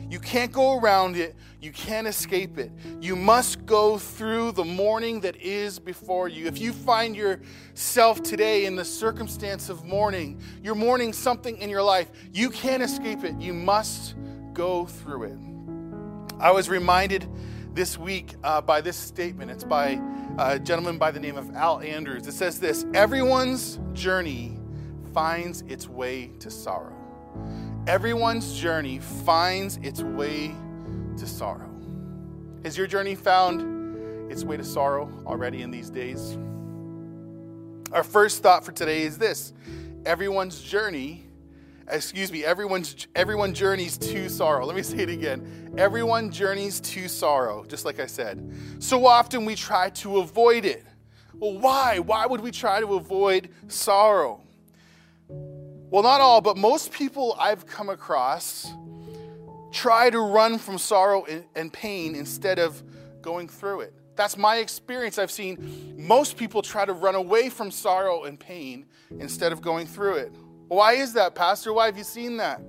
You 0.08 0.20
can't 0.20 0.52
go 0.52 0.78
around 0.78 1.16
it. 1.16 1.34
You 1.60 1.72
can't 1.72 2.06
escape 2.06 2.56
it. 2.56 2.70
You 3.00 3.16
must 3.16 3.66
go 3.66 3.98
through 3.98 4.52
the 4.52 4.64
mourning 4.64 5.22
that 5.22 5.34
is 5.34 5.80
before 5.80 6.28
you. 6.28 6.46
If 6.46 6.60
you 6.60 6.72
find 6.72 7.16
yourself 7.16 8.22
today 8.22 8.66
in 8.66 8.76
the 8.76 8.84
circumstance 8.84 9.70
of 9.70 9.84
mourning, 9.84 10.40
you're 10.62 10.76
mourning 10.76 11.12
something 11.12 11.58
in 11.58 11.68
your 11.68 11.82
life, 11.82 12.12
you 12.32 12.48
can't 12.48 12.80
escape 12.82 13.24
it. 13.24 13.34
You 13.40 13.54
must 13.54 14.14
go 14.52 14.86
through 14.86 15.24
it. 15.24 16.38
I 16.38 16.52
was 16.52 16.68
reminded 16.68 17.28
this 17.74 17.98
week 17.98 18.36
uh, 18.44 18.60
by 18.60 18.80
this 18.80 18.96
statement. 18.96 19.50
It's 19.50 19.64
by 19.64 20.00
a 20.38 20.60
gentleman 20.60 20.96
by 20.96 21.10
the 21.10 21.18
name 21.18 21.36
of 21.36 21.56
Al 21.56 21.80
Andrews. 21.80 22.28
It 22.28 22.34
says 22.34 22.60
this 22.60 22.86
Everyone's 22.94 23.80
journey 23.94 24.60
finds 25.12 25.62
its 25.62 25.88
way 25.88 26.28
to 26.40 26.50
sorrow. 26.50 26.96
Everyone's 27.86 28.58
journey 28.58 28.98
finds 28.98 29.76
its 29.78 30.02
way 30.02 30.54
to 31.16 31.26
sorrow. 31.26 31.68
Has 32.64 32.76
your 32.76 32.86
journey 32.86 33.14
found 33.14 34.30
its 34.30 34.44
way 34.44 34.56
to 34.56 34.64
sorrow 34.64 35.10
already 35.26 35.62
in 35.62 35.70
these 35.70 35.90
days? 35.90 36.38
Our 37.92 38.04
first 38.04 38.42
thought 38.42 38.64
for 38.64 38.72
today 38.72 39.02
is 39.02 39.18
this 39.18 39.52
everyone's 40.06 40.60
journey, 40.62 41.26
excuse 41.88 42.32
me, 42.32 42.44
everyone's 42.44 43.06
everyone 43.14 43.52
journeys 43.52 43.98
to 43.98 44.28
sorrow. 44.28 44.64
Let 44.64 44.76
me 44.76 44.82
say 44.84 44.98
it 44.98 45.10
again. 45.10 45.74
Everyone 45.76 46.30
journeys 46.30 46.80
to 46.80 47.08
sorrow, 47.08 47.64
just 47.64 47.84
like 47.84 48.00
I 48.00 48.06
said. 48.06 48.50
So 48.78 49.06
often 49.06 49.44
we 49.44 49.54
try 49.54 49.90
to 49.90 50.18
avoid 50.18 50.64
it. 50.64 50.84
Well, 51.34 51.58
why? 51.58 51.98
Why 51.98 52.26
would 52.26 52.40
we 52.40 52.50
try 52.50 52.80
to 52.80 52.94
avoid 52.94 53.50
sorrow? 53.66 54.40
Well, 55.92 56.02
not 56.02 56.22
all, 56.22 56.40
but 56.40 56.56
most 56.56 56.90
people 56.90 57.36
I've 57.38 57.66
come 57.66 57.90
across 57.90 58.72
try 59.72 60.08
to 60.08 60.20
run 60.20 60.56
from 60.56 60.78
sorrow 60.78 61.26
and 61.54 61.70
pain 61.70 62.14
instead 62.14 62.58
of 62.58 62.82
going 63.20 63.46
through 63.46 63.82
it. 63.82 63.94
That's 64.16 64.38
my 64.38 64.56
experience. 64.56 65.18
I've 65.18 65.30
seen 65.30 65.94
most 65.98 66.38
people 66.38 66.62
try 66.62 66.86
to 66.86 66.94
run 66.94 67.14
away 67.14 67.50
from 67.50 67.70
sorrow 67.70 68.24
and 68.24 68.40
pain 68.40 68.86
instead 69.20 69.52
of 69.52 69.60
going 69.60 69.86
through 69.86 70.14
it. 70.14 70.32
Why 70.68 70.94
is 70.94 71.12
that, 71.12 71.34
Pastor? 71.34 71.74
Why 71.74 71.84
have 71.84 71.98
you 71.98 72.04
seen 72.04 72.38
that? 72.38 72.62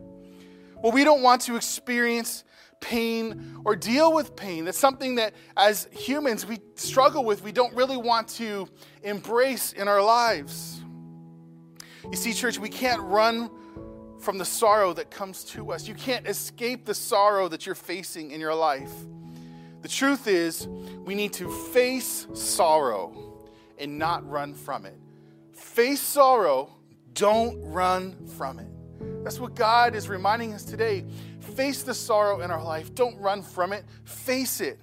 Well, 0.81 0.91
we 0.91 1.05
don't 1.05 1.21
want 1.21 1.43
to 1.43 1.55
experience 1.55 2.43
pain 2.81 3.61
or 3.63 3.77
deal 3.77 4.11
with 4.11 4.35
pain. 4.35 4.65
That's 4.65 4.77
something 4.77 5.15
that 5.15 5.33
as 5.55 5.87
humans 5.93 6.45
we 6.45 6.59
struggle 6.75 7.23
with, 7.23 7.41
we 7.41 7.53
don't 7.53 7.73
really 7.73 7.95
want 7.95 8.27
to 8.29 8.67
embrace 9.01 9.71
in 9.71 9.87
our 9.87 10.03
lives. 10.03 10.81
You 12.09 12.17
see, 12.17 12.33
church, 12.33 12.59
we 12.59 12.69
can't 12.69 13.01
run 13.01 13.49
from 14.19 14.37
the 14.37 14.45
sorrow 14.45 14.93
that 14.93 15.11
comes 15.11 15.43
to 15.45 15.71
us. 15.71 15.87
You 15.87 15.95
can't 15.95 16.27
escape 16.27 16.85
the 16.85 16.93
sorrow 16.93 17.47
that 17.49 17.65
you're 17.65 17.75
facing 17.75 18.31
in 18.31 18.39
your 18.39 18.55
life. 18.55 18.91
The 19.81 19.89
truth 19.89 20.27
is, 20.27 20.67
we 21.05 21.13
need 21.13 21.33
to 21.33 21.49
face 21.73 22.27
sorrow 22.33 23.13
and 23.77 23.97
not 23.97 24.27
run 24.29 24.53
from 24.53 24.85
it. 24.85 24.97
Face 25.51 26.01
sorrow, 26.01 26.69
don't 27.13 27.61
run 27.63 28.27
from 28.37 28.59
it. 28.59 28.67
That's 29.23 29.39
what 29.39 29.55
God 29.55 29.95
is 29.95 30.07
reminding 30.07 30.53
us 30.53 30.63
today. 30.63 31.03
Face 31.55 31.83
the 31.83 31.93
sorrow 31.93 32.41
in 32.41 32.51
our 32.51 32.63
life, 32.63 32.95
don't 32.95 33.17
run 33.19 33.41
from 33.41 33.73
it, 33.73 33.85
face 34.05 34.61
it. 34.61 34.79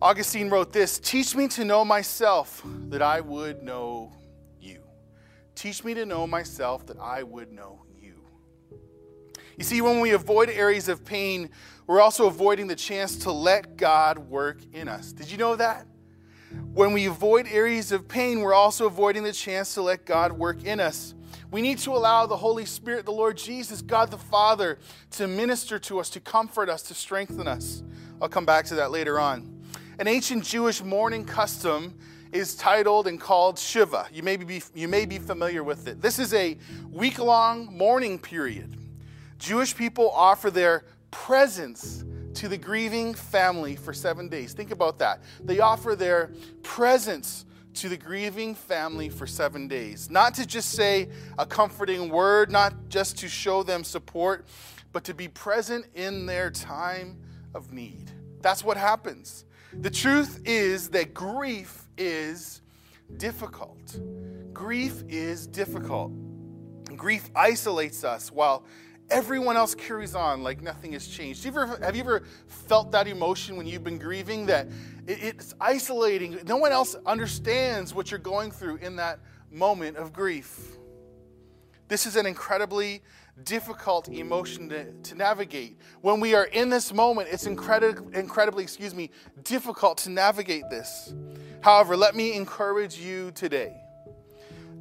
Augustine 0.00 0.50
wrote 0.50 0.72
this 0.72 0.98
Teach 0.98 1.34
me 1.34 1.48
to 1.48 1.64
know 1.64 1.84
myself 1.84 2.62
that 2.88 3.02
I 3.02 3.20
would 3.20 3.62
know 3.62 4.12
Teach 5.54 5.84
me 5.84 5.94
to 5.94 6.04
know 6.04 6.26
myself 6.26 6.86
that 6.86 6.98
I 6.98 7.22
would 7.22 7.52
know 7.52 7.82
you. 8.00 8.14
You 9.56 9.64
see, 9.64 9.80
when 9.80 10.00
we 10.00 10.12
avoid 10.12 10.50
areas 10.50 10.88
of 10.88 11.04
pain, 11.04 11.50
we're 11.86 12.00
also 12.00 12.26
avoiding 12.26 12.66
the 12.66 12.76
chance 12.76 13.16
to 13.18 13.32
let 13.32 13.76
God 13.76 14.18
work 14.18 14.58
in 14.72 14.88
us. 14.88 15.12
Did 15.12 15.30
you 15.30 15.38
know 15.38 15.56
that? 15.56 15.86
When 16.72 16.92
we 16.92 17.06
avoid 17.06 17.46
areas 17.46 17.92
of 17.92 18.08
pain, 18.08 18.40
we're 18.40 18.54
also 18.54 18.86
avoiding 18.86 19.22
the 19.22 19.32
chance 19.32 19.74
to 19.74 19.82
let 19.82 20.04
God 20.04 20.32
work 20.32 20.64
in 20.64 20.80
us. 20.80 21.14
We 21.50 21.62
need 21.62 21.78
to 21.78 21.92
allow 21.92 22.26
the 22.26 22.36
Holy 22.36 22.64
Spirit, 22.64 23.04
the 23.04 23.12
Lord 23.12 23.36
Jesus, 23.36 23.80
God 23.80 24.10
the 24.10 24.18
Father, 24.18 24.78
to 25.12 25.28
minister 25.28 25.78
to 25.80 26.00
us, 26.00 26.10
to 26.10 26.20
comfort 26.20 26.68
us, 26.68 26.82
to 26.82 26.94
strengthen 26.94 27.46
us. 27.46 27.82
I'll 28.20 28.28
come 28.28 28.44
back 28.44 28.64
to 28.66 28.74
that 28.76 28.90
later 28.90 29.20
on. 29.20 29.62
An 29.98 30.08
ancient 30.08 30.44
Jewish 30.44 30.82
mourning 30.82 31.24
custom 31.24 31.96
is 32.34 32.56
titled 32.56 33.06
and 33.06 33.20
called 33.20 33.58
Shiva. 33.58 34.08
You 34.12 34.24
may 34.24 34.36
be, 34.36 34.60
you 34.74 34.88
may 34.88 35.06
be 35.06 35.18
familiar 35.18 35.62
with 35.62 35.86
it. 35.86 36.02
This 36.02 36.18
is 36.18 36.34
a 36.34 36.58
week 36.90 37.20
long 37.20 37.66
mourning 37.66 38.18
period. 38.18 38.76
Jewish 39.38 39.76
people 39.76 40.10
offer 40.10 40.50
their 40.50 40.84
presence 41.12 42.04
to 42.34 42.48
the 42.48 42.58
grieving 42.58 43.14
family 43.14 43.76
for 43.76 43.92
seven 43.92 44.28
days. 44.28 44.52
Think 44.52 44.72
about 44.72 44.98
that. 44.98 45.22
They 45.44 45.60
offer 45.60 45.94
their 45.94 46.32
presence 46.64 47.44
to 47.74 47.88
the 47.88 47.96
grieving 47.96 48.56
family 48.56 49.10
for 49.10 49.28
seven 49.28 49.68
days. 49.68 50.10
Not 50.10 50.34
to 50.34 50.46
just 50.46 50.70
say 50.72 51.10
a 51.38 51.46
comforting 51.46 52.08
word, 52.08 52.50
not 52.50 52.88
just 52.88 53.16
to 53.18 53.28
show 53.28 53.62
them 53.62 53.84
support, 53.84 54.44
but 54.92 55.04
to 55.04 55.14
be 55.14 55.28
present 55.28 55.86
in 55.94 56.26
their 56.26 56.50
time 56.50 57.16
of 57.54 57.72
need. 57.72 58.10
That's 58.42 58.64
what 58.64 58.76
happens. 58.76 59.44
The 59.72 59.90
truth 59.90 60.40
is 60.44 60.88
that 60.90 61.14
grief 61.14 61.83
is 61.96 62.62
difficult. 63.16 63.98
Grief 64.52 65.02
is 65.08 65.46
difficult. 65.46 66.12
Grief 66.96 67.30
isolates 67.34 68.04
us 68.04 68.30
while 68.30 68.64
everyone 69.10 69.56
else 69.56 69.74
carries 69.74 70.14
on 70.14 70.42
like 70.42 70.62
nothing 70.62 70.92
has 70.92 71.06
changed. 71.06 71.44
Have 71.44 71.54
you 71.54 71.60
ever, 71.60 71.84
have 71.84 71.96
you 71.96 72.02
ever 72.02 72.22
felt 72.46 72.92
that 72.92 73.06
emotion 73.06 73.56
when 73.56 73.66
you've 73.66 73.84
been 73.84 73.98
grieving 73.98 74.46
that 74.46 74.66
it, 75.06 75.22
it's 75.22 75.54
isolating? 75.60 76.38
No 76.46 76.56
one 76.56 76.72
else 76.72 76.96
understands 77.06 77.94
what 77.94 78.10
you're 78.10 78.18
going 78.18 78.50
through 78.50 78.76
in 78.76 78.96
that 78.96 79.20
moment 79.50 79.96
of 79.96 80.12
grief. 80.12 80.76
This 81.88 82.06
is 82.06 82.16
an 82.16 82.26
incredibly 82.26 83.02
difficult 83.42 84.08
emotion 84.08 84.68
to, 84.68 84.92
to 84.92 85.14
navigate. 85.14 85.78
When 86.00 86.20
we 86.20 86.34
are 86.34 86.44
in 86.44 86.68
this 86.68 86.92
moment, 86.92 87.28
it's 87.30 87.46
incredibly, 87.46 88.16
incredibly, 88.16 88.62
excuse 88.62 88.94
me, 88.94 89.10
difficult 89.42 89.98
to 89.98 90.10
navigate 90.10 90.70
this. 90.70 91.12
However, 91.60 91.96
let 91.96 92.14
me 92.14 92.34
encourage 92.34 92.98
you 92.98 93.32
today. 93.32 93.80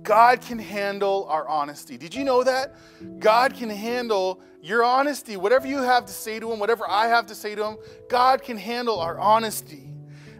God 0.04 0.42
can 0.42 0.60
handle 0.60 1.26
our 1.30 1.48
honesty. 1.48 1.98
Did 1.98 2.14
you 2.14 2.24
know 2.26 2.44
that? 2.44 2.76
God 3.20 3.54
can 3.54 3.70
handle 3.70 4.42
your 4.62 4.84
honesty. 4.84 5.38
Whatever 5.38 5.68
you 5.68 5.78
have 5.78 6.06
to 6.06 6.12
say 6.12 6.40
to 6.40 6.52
Him, 6.52 6.60
whatever 6.60 6.88
I 6.88 7.08
have 7.08 7.26
to 7.28 7.36
say 7.36 7.56
to 7.56 7.66
Him, 7.66 7.78
God 8.10 8.44
can 8.44 8.58
handle 8.58 9.00
our 9.00 9.18
honesty. 9.18 9.90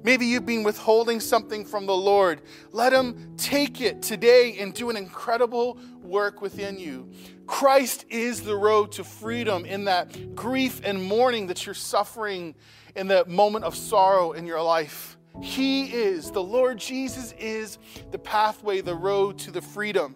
Maybe 0.04 0.26
you've 0.26 0.46
been 0.46 0.64
withholding 0.64 1.22
something 1.22 1.64
from 1.64 1.86
the 1.86 1.96
Lord. 1.96 2.42
Let 2.74 2.92
Him 2.92 3.36
take 3.38 3.80
it 3.80 4.02
today 4.02 4.58
and 4.60 4.74
do 4.74 4.90
an 4.90 4.98
incredible 4.98 5.78
work 6.02 6.42
within 6.42 6.78
you. 6.78 7.10
Christ 7.46 8.06
is 8.10 8.42
the 8.42 8.56
road 8.56 8.94
to 8.94 9.04
freedom 9.04 9.66
in 9.66 9.86
that 9.86 10.36
grief 10.36 10.82
and 10.84 11.04
mourning 11.04 11.48
that 11.48 11.66
you're 11.66 11.76
suffering 11.76 12.56
in 12.96 13.08
that 13.08 13.28
moment 13.28 13.66
of 13.66 13.76
sorrow 13.76 14.32
in 14.32 14.46
your 14.46 14.62
life. 14.62 15.18
He 15.42 15.92
is, 15.92 16.32
the 16.32 16.44
Lord 16.44 16.78
Jesus 16.78 17.34
is 17.40 17.80
the 18.12 18.20
pathway, 18.20 18.82
the 18.82 18.96
road 18.96 19.40
to 19.40 19.52
the 19.52 19.62
freedom 19.62 20.16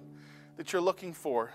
that 0.57 0.71
you're 0.71 0.81
looking 0.81 1.13
for. 1.13 1.51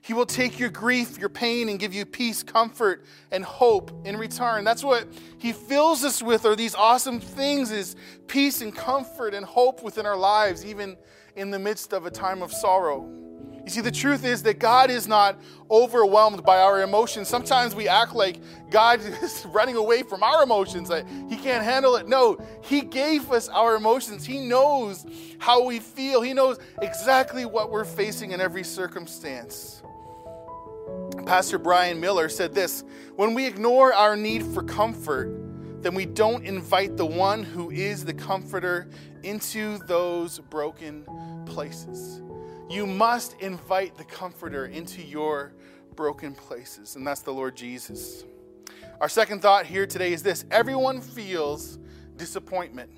He 0.00 0.12
will 0.12 0.26
take 0.26 0.58
your 0.58 0.68
grief, 0.68 1.18
your 1.18 1.30
pain, 1.30 1.70
and 1.70 1.78
give 1.78 1.94
you 1.94 2.04
peace, 2.04 2.42
comfort, 2.42 3.06
and 3.30 3.42
hope 3.42 3.90
in 4.04 4.18
return. 4.18 4.62
That's 4.62 4.84
what 4.84 5.08
He 5.38 5.52
fills 5.52 6.04
us 6.04 6.22
with, 6.22 6.44
are 6.44 6.54
these 6.54 6.74
awesome 6.74 7.20
things 7.20 7.70
is 7.70 7.96
peace 8.26 8.60
and 8.60 8.74
comfort 8.74 9.32
and 9.32 9.46
hope 9.46 9.82
within 9.82 10.04
our 10.04 10.16
lives, 10.16 10.64
even 10.64 10.98
in 11.36 11.50
the 11.50 11.58
midst 11.58 11.94
of 11.94 12.04
a 12.04 12.10
time 12.10 12.42
of 12.42 12.52
sorrow. 12.52 13.23
You 13.64 13.70
see, 13.70 13.80
the 13.80 13.90
truth 13.90 14.24
is 14.24 14.42
that 14.42 14.58
God 14.58 14.90
is 14.90 15.08
not 15.08 15.40
overwhelmed 15.70 16.44
by 16.44 16.58
our 16.58 16.82
emotions. 16.82 17.28
Sometimes 17.28 17.74
we 17.74 17.88
act 17.88 18.14
like 18.14 18.36
God 18.70 19.00
is 19.22 19.46
running 19.46 19.76
away 19.76 20.02
from 20.02 20.22
our 20.22 20.42
emotions, 20.42 20.90
that 20.90 21.06
He 21.28 21.36
can't 21.36 21.64
handle 21.64 21.96
it. 21.96 22.06
No, 22.06 22.38
He 22.62 22.82
gave 22.82 23.30
us 23.32 23.48
our 23.48 23.76
emotions. 23.76 24.24
He 24.26 24.38
knows 24.38 25.06
how 25.38 25.64
we 25.64 25.78
feel, 25.78 26.20
He 26.20 26.34
knows 26.34 26.58
exactly 26.82 27.46
what 27.46 27.70
we're 27.70 27.86
facing 27.86 28.32
in 28.32 28.40
every 28.40 28.64
circumstance. 28.64 29.82
Pastor 31.24 31.58
Brian 31.58 32.00
Miller 32.00 32.28
said 32.28 32.54
this 32.54 32.84
When 33.16 33.32
we 33.32 33.46
ignore 33.46 33.94
our 33.94 34.14
need 34.14 34.44
for 34.44 34.62
comfort, 34.62 35.30
then 35.82 35.94
we 35.94 36.04
don't 36.04 36.44
invite 36.44 36.98
the 36.98 37.06
one 37.06 37.42
who 37.42 37.70
is 37.70 38.04
the 38.04 38.14
comforter 38.14 38.88
into 39.22 39.78
those 39.86 40.38
broken 40.38 41.04
places. 41.46 42.20
You 42.68 42.86
must 42.86 43.40
invite 43.40 43.96
the 43.96 44.04
Comforter 44.04 44.66
into 44.66 45.02
your 45.02 45.52
broken 45.94 46.34
places, 46.34 46.96
and 46.96 47.06
that's 47.06 47.20
the 47.20 47.32
Lord 47.32 47.56
Jesus. 47.56 48.24
Our 49.00 49.08
second 49.08 49.42
thought 49.42 49.66
here 49.66 49.86
today 49.86 50.12
is 50.12 50.22
this 50.22 50.44
everyone 50.50 51.00
feels 51.00 51.78
disappointment. 52.16 52.90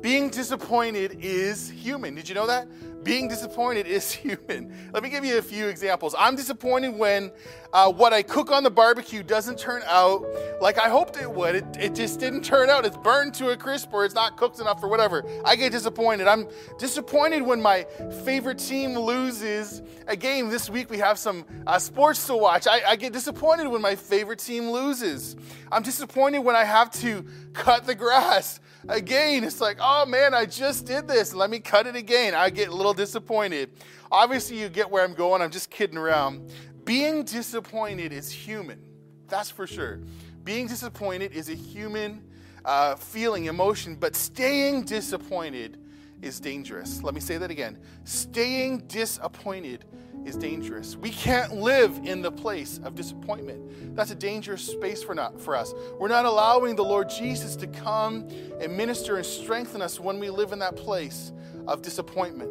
Being 0.00 0.28
disappointed 0.28 1.18
is 1.20 1.70
human. 1.70 2.14
Did 2.14 2.28
you 2.28 2.34
know 2.34 2.46
that? 2.46 2.68
Being 3.02 3.28
disappointed 3.28 3.86
is 3.86 4.12
human. 4.12 4.74
Let 4.92 5.02
me 5.02 5.08
give 5.08 5.24
you 5.24 5.38
a 5.38 5.42
few 5.42 5.68
examples. 5.68 6.14
I'm 6.18 6.36
disappointed 6.36 6.94
when 6.96 7.32
uh, 7.72 7.90
what 7.90 8.12
I 8.12 8.22
cook 8.22 8.50
on 8.50 8.62
the 8.62 8.70
barbecue 8.70 9.22
doesn't 9.22 9.58
turn 9.58 9.82
out 9.86 10.26
like 10.60 10.78
I 10.78 10.88
hoped 10.88 11.16
it 11.16 11.30
would. 11.30 11.54
It, 11.54 11.64
it 11.78 11.94
just 11.94 12.20
didn't 12.20 12.44
turn 12.44 12.68
out. 12.68 12.84
It's 12.84 12.96
burned 12.96 13.34
to 13.34 13.50
a 13.50 13.56
crisp 13.56 13.92
or 13.92 14.04
it's 14.04 14.14
not 14.14 14.36
cooked 14.36 14.60
enough 14.60 14.82
or 14.82 14.88
whatever. 14.88 15.24
I 15.44 15.56
get 15.56 15.72
disappointed. 15.72 16.26
I'm 16.26 16.48
disappointed 16.78 17.42
when 17.42 17.62
my 17.62 17.86
favorite 18.24 18.58
team 18.58 18.98
loses 18.98 19.82
a 20.06 20.16
game. 20.16 20.50
This 20.50 20.68
week 20.68 20.90
we 20.90 20.98
have 20.98 21.18
some 21.18 21.44
uh, 21.66 21.78
sports 21.78 22.26
to 22.26 22.36
watch. 22.36 22.66
I, 22.66 22.82
I 22.90 22.96
get 22.96 23.12
disappointed 23.12 23.68
when 23.68 23.80
my 23.80 23.94
favorite 23.94 24.40
team 24.40 24.70
loses. 24.70 25.36
I'm 25.72 25.82
disappointed 25.82 26.40
when 26.40 26.56
I 26.56 26.64
have 26.64 26.90
to 27.00 27.24
cut 27.54 27.86
the 27.86 27.94
grass 27.94 28.60
again. 28.88 29.44
It's 29.44 29.60
like, 29.60 29.78
oh 29.80 30.06
man, 30.06 30.34
I 30.34 30.46
just 30.46 30.86
did 30.86 31.08
this. 31.08 31.34
Let 31.34 31.50
me 31.50 31.60
cut 31.60 31.86
it 31.86 31.96
again. 31.96 32.34
I 32.34 32.50
get 32.50 32.68
a 32.68 32.74
little 32.74 32.94
disappointed. 32.94 33.70
Obviously, 34.10 34.60
you 34.60 34.68
get 34.68 34.90
where 34.90 35.04
I'm 35.04 35.14
going. 35.14 35.42
I'm 35.42 35.50
just 35.50 35.70
kidding 35.70 35.96
around. 35.96 36.52
Being 36.84 37.24
disappointed 37.24 38.12
is 38.12 38.30
human. 38.30 38.80
That's 39.28 39.50
for 39.50 39.66
sure. 39.66 40.00
Being 40.44 40.66
disappointed 40.66 41.32
is 41.32 41.48
a 41.48 41.54
human 41.54 42.22
uh, 42.64 42.96
feeling, 42.96 43.44
emotion, 43.46 43.94
but 43.94 44.16
staying 44.16 44.84
disappointed 44.84 45.78
is 46.22 46.40
dangerous. 46.40 47.02
Let 47.02 47.14
me 47.14 47.20
say 47.20 47.38
that 47.38 47.50
again. 47.50 47.78
Staying 48.04 48.86
disappointed 48.88 49.84
is 50.24 50.36
dangerous. 50.36 50.96
We 50.96 51.10
can't 51.10 51.52
live 51.52 52.00
in 52.04 52.22
the 52.22 52.30
place 52.30 52.80
of 52.84 52.94
disappointment. 52.94 53.96
That's 53.96 54.10
a 54.10 54.14
dangerous 54.14 54.62
space 54.62 55.02
for 55.02 55.14
not 55.14 55.40
for 55.40 55.56
us. 55.56 55.74
We're 55.98 56.08
not 56.08 56.24
allowing 56.24 56.76
the 56.76 56.84
Lord 56.84 57.08
Jesus 57.08 57.56
to 57.56 57.66
come 57.66 58.28
and 58.60 58.76
minister 58.76 59.16
and 59.16 59.26
strengthen 59.26 59.82
us 59.82 59.98
when 59.98 60.20
we 60.20 60.30
live 60.30 60.52
in 60.52 60.58
that 60.60 60.76
place 60.76 61.32
of 61.66 61.82
disappointment. 61.82 62.50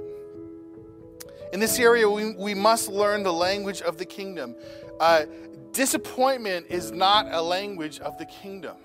In 1.53 1.59
this 1.59 1.79
area, 1.79 2.09
we, 2.09 2.33
we 2.35 2.53
must 2.53 2.89
learn 2.89 3.23
the 3.23 3.33
language 3.33 3.81
of 3.81 3.97
the 3.97 4.05
kingdom. 4.05 4.55
Uh, 4.99 5.25
disappointment 5.71 6.67
is 6.69 6.91
not 6.91 7.27
a 7.31 7.41
language 7.41 7.99
of 7.99 8.17
the 8.17 8.25
kingdom. 8.25 8.77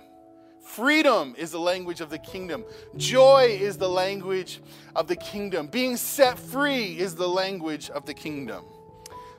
Freedom 0.75 1.37
is 1.38 1.52
the 1.52 1.61
language 1.61 2.00
of 2.00 2.11
the 2.11 2.19
kingdom. 2.19 2.64
Joy 2.97 3.57
is 3.61 3.78
the 3.78 3.88
language 3.88 4.61
of 4.97 5.07
the 5.07 5.14
kingdom. 5.14 5.69
Being 5.69 5.97
set 5.97 6.37
free 6.37 6.99
is 6.99 7.14
the 7.14 7.28
language 7.28 7.90
of 7.90 8.07
the 8.07 8.14
kingdom. 8.14 8.64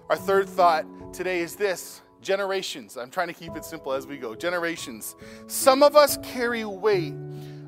Our 0.09 0.15
third 0.15 0.47
thought 0.47 0.85
today 1.13 1.41
is 1.41 1.57
this 1.57 2.01
generations. 2.21 2.95
I'm 2.95 3.09
trying 3.09 3.27
to 3.27 3.33
keep 3.33 3.57
it 3.57 3.65
simple 3.65 3.91
as 3.91 4.07
we 4.07 4.15
go. 4.15 4.33
Generations. 4.33 5.17
Some 5.47 5.83
of 5.83 5.97
us 5.97 6.17
carry 6.23 6.63
weight 6.63 7.13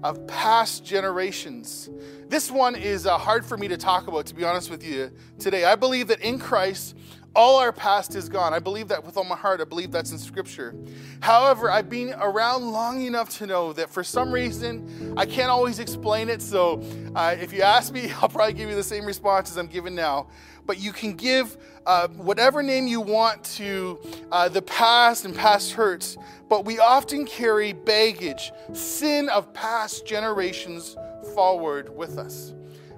of 0.02 0.26
past 0.28 0.86
generations. 0.86 1.90
This 2.30 2.50
one 2.50 2.74
is 2.74 3.06
uh, 3.06 3.18
hard 3.18 3.46
for 3.46 3.58
me 3.58 3.68
to 3.68 3.78
talk 3.78 4.08
about, 4.08 4.26
to 4.28 4.36
be 4.36 4.46
honest 4.46 4.70
with 4.70 4.82
you 4.82 5.12
today. 5.40 5.66
I 5.66 5.76
believe 5.76 6.08
that 6.08 6.22
in 6.22 6.40
Christ, 6.40 6.96
all 7.38 7.60
our 7.60 7.72
past 7.72 8.16
is 8.16 8.30
gone. 8.30 8.52
I 8.52 8.58
believe 8.58 8.88
that 8.88 9.06
with 9.06 9.16
all 9.16 9.24
my 9.24 9.36
heart. 9.36 9.62
I 9.62 9.64
believe 9.64 9.92
that's 9.92 10.12
in 10.12 10.18
Scripture. 10.18 10.74
However, 11.20 11.70
I've 11.70 11.88
been 11.88 12.16
around 12.18 12.72
long 12.72 13.04
enough 13.04 13.30
to 13.38 13.46
know 13.46 13.74
that 13.74 13.92
for 13.92 14.04
some 14.04 14.32
reason, 14.32 15.14
I 15.16 15.28
can't 15.28 15.52
always 15.52 15.78
explain 15.78 16.30
it. 16.30 16.42
So 16.42 16.82
uh, 17.16 17.36
if 17.40 17.54
you 17.54 17.62
ask 17.62 17.94
me, 17.94 18.12
I'll 18.22 18.28
probably 18.28 18.54
give 18.54 18.70
you 18.70 18.76
the 18.76 18.84
same 18.84 19.06
response 19.06 19.52
as 19.52 19.58
I'm 19.58 19.68
giving 19.68 19.94
now. 19.94 20.28
But 20.66 20.80
you 20.80 20.92
can 20.92 21.14
give 21.14 21.56
uh, 21.86 22.08
whatever 22.10 22.64
name 22.64 22.88
you 22.88 23.02
want 23.02 23.44
to 23.44 24.00
uh, 24.32 24.50
the 24.50 24.64
past 24.64 25.24
and 25.24 25.36
past 25.36 25.74
hurts. 25.74 26.18
But 26.50 26.66
we 26.66 26.80
often 26.80 27.26
carry 27.26 27.72
baggage, 27.72 28.52
sin 28.74 29.30
of 29.30 29.54
past 29.54 30.08
generations 30.08 30.98
forward 31.36 31.96
with 31.96 32.18
us 32.18 32.54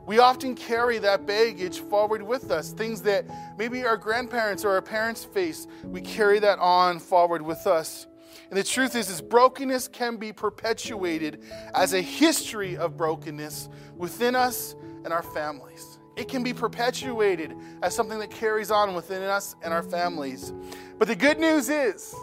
we 0.09 0.17
often 0.17 0.55
carry 0.55 0.97
that 0.97 1.27
baggage 1.27 1.81
forward 1.81 2.23
with 2.23 2.49
us. 2.49 2.71
Things 2.71 3.03
that 3.03 3.27
maybe 3.59 3.85
our 3.85 3.95
grandparents 3.95 4.65
or 4.65 4.71
our 4.71 4.81
parents 4.81 5.23
faced, 5.23 5.69
we 5.83 6.01
carry 6.01 6.39
that 6.39 6.57
on 6.57 6.97
forward 6.97 7.43
with 7.43 7.67
us. 7.67 8.07
And 8.49 8.57
the 8.57 8.63
truth 8.63 8.95
is, 8.95 9.07
is 9.11 9.21
brokenness 9.21 9.87
can 9.87 10.17
be 10.17 10.33
perpetuated 10.33 11.43
as 11.75 11.93
a 11.93 12.01
history 12.01 12.75
of 12.75 12.97
brokenness 12.97 13.69
within 13.97 14.35
us 14.35 14.75
and 15.03 15.13
our 15.13 15.21
families. 15.21 15.99
It 16.15 16.27
can 16.27 16.41
be 16.41 16.55
perpetuated 16.55 17.55
as 17.83 17.93
something 17.93 18.17
that 18.17 18.31
carries 18.31 18.71
on 18.71 18.95
within 18.95 19.21
us 19.21 19.55
and 19.61 19.71
our 19.71 19.83
families. 19.83 20.51
But 20.97 21.07
the 21.07 21.15
good 21.15 21.37
news 21.37 21.69
is, 21.69 22.15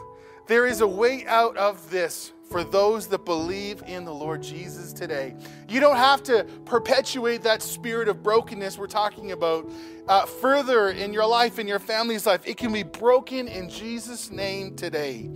there 0.48 0.66
is 0.66 0.80
a 0.80 0.88
way 0.88 1.24
out 1.26 1.56
of 1.56 1.88
this 1.88 2.32
for 2.48 2.62
those 2.62 3.08
that 3.08 3.24
believe 3.24 3.82
in 3.86 4.04
the 4.04 4.14
Lord 4.14 4.42
Jesus 4.42 4.92
today. 4.92 5.34
You 5.68 5.80
don't 5.80 5.96
have 5.96 6.22
to 6.24 6.44
perpetuate 6.64 7.42
that 7.42 7.62
spirit 7.62 8.08
of 8.08 8.22
brokenness 8.22 8.78
we're 8.78 8.86
talking 8.86 9.32
about 9.32 9.68
uh, 10.08 10.26
further 10.26 10.90
in 10.90 11.12
your 11.12 11.26
life, 11.26 11.58
in 11.58 11.66
your 11.66 11.78
family's 11.78 12.26
life. 12.26 12.42
It 12.46 12.56
can 12.56 12.72
be 12.72 12.84
broken 12.84 13.48
in 13.48 13.68
Jesus' 13.68 14.30
name 14.30 14.76
today. 14.76 15.30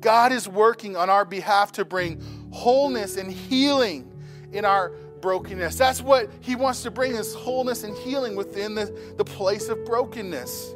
God 0.00 0.32
is 0.32 0.48
working 0.48 0.96
on 0.96 1.10
our 1.10 1.24
behalf 1.24 1.72
to 1.72 1.84
bring 1.84 2.20
wholeness 2.50 3.16
and 3.16 3.30
healing 3.30 4.10
in 4.52 4.64
our 4.64 4.90
brokenness. 5.20 5.76
That's 5.76 6.02
what 6.02 6.30
He 6.40 6.54
wants 6.54 6.82
to 6.82 6.90
bring 6.90 7.12
is 7.12 7.34
wholeness 7.34 7.84
and 7.84 7.96
healing 7.98 8.36
within 8.36 8.74
the, 8.74 9.14
the 9.16 9.24
place 9.24 9.68
of 9.68 9.84
brokenness. 9.84 10.74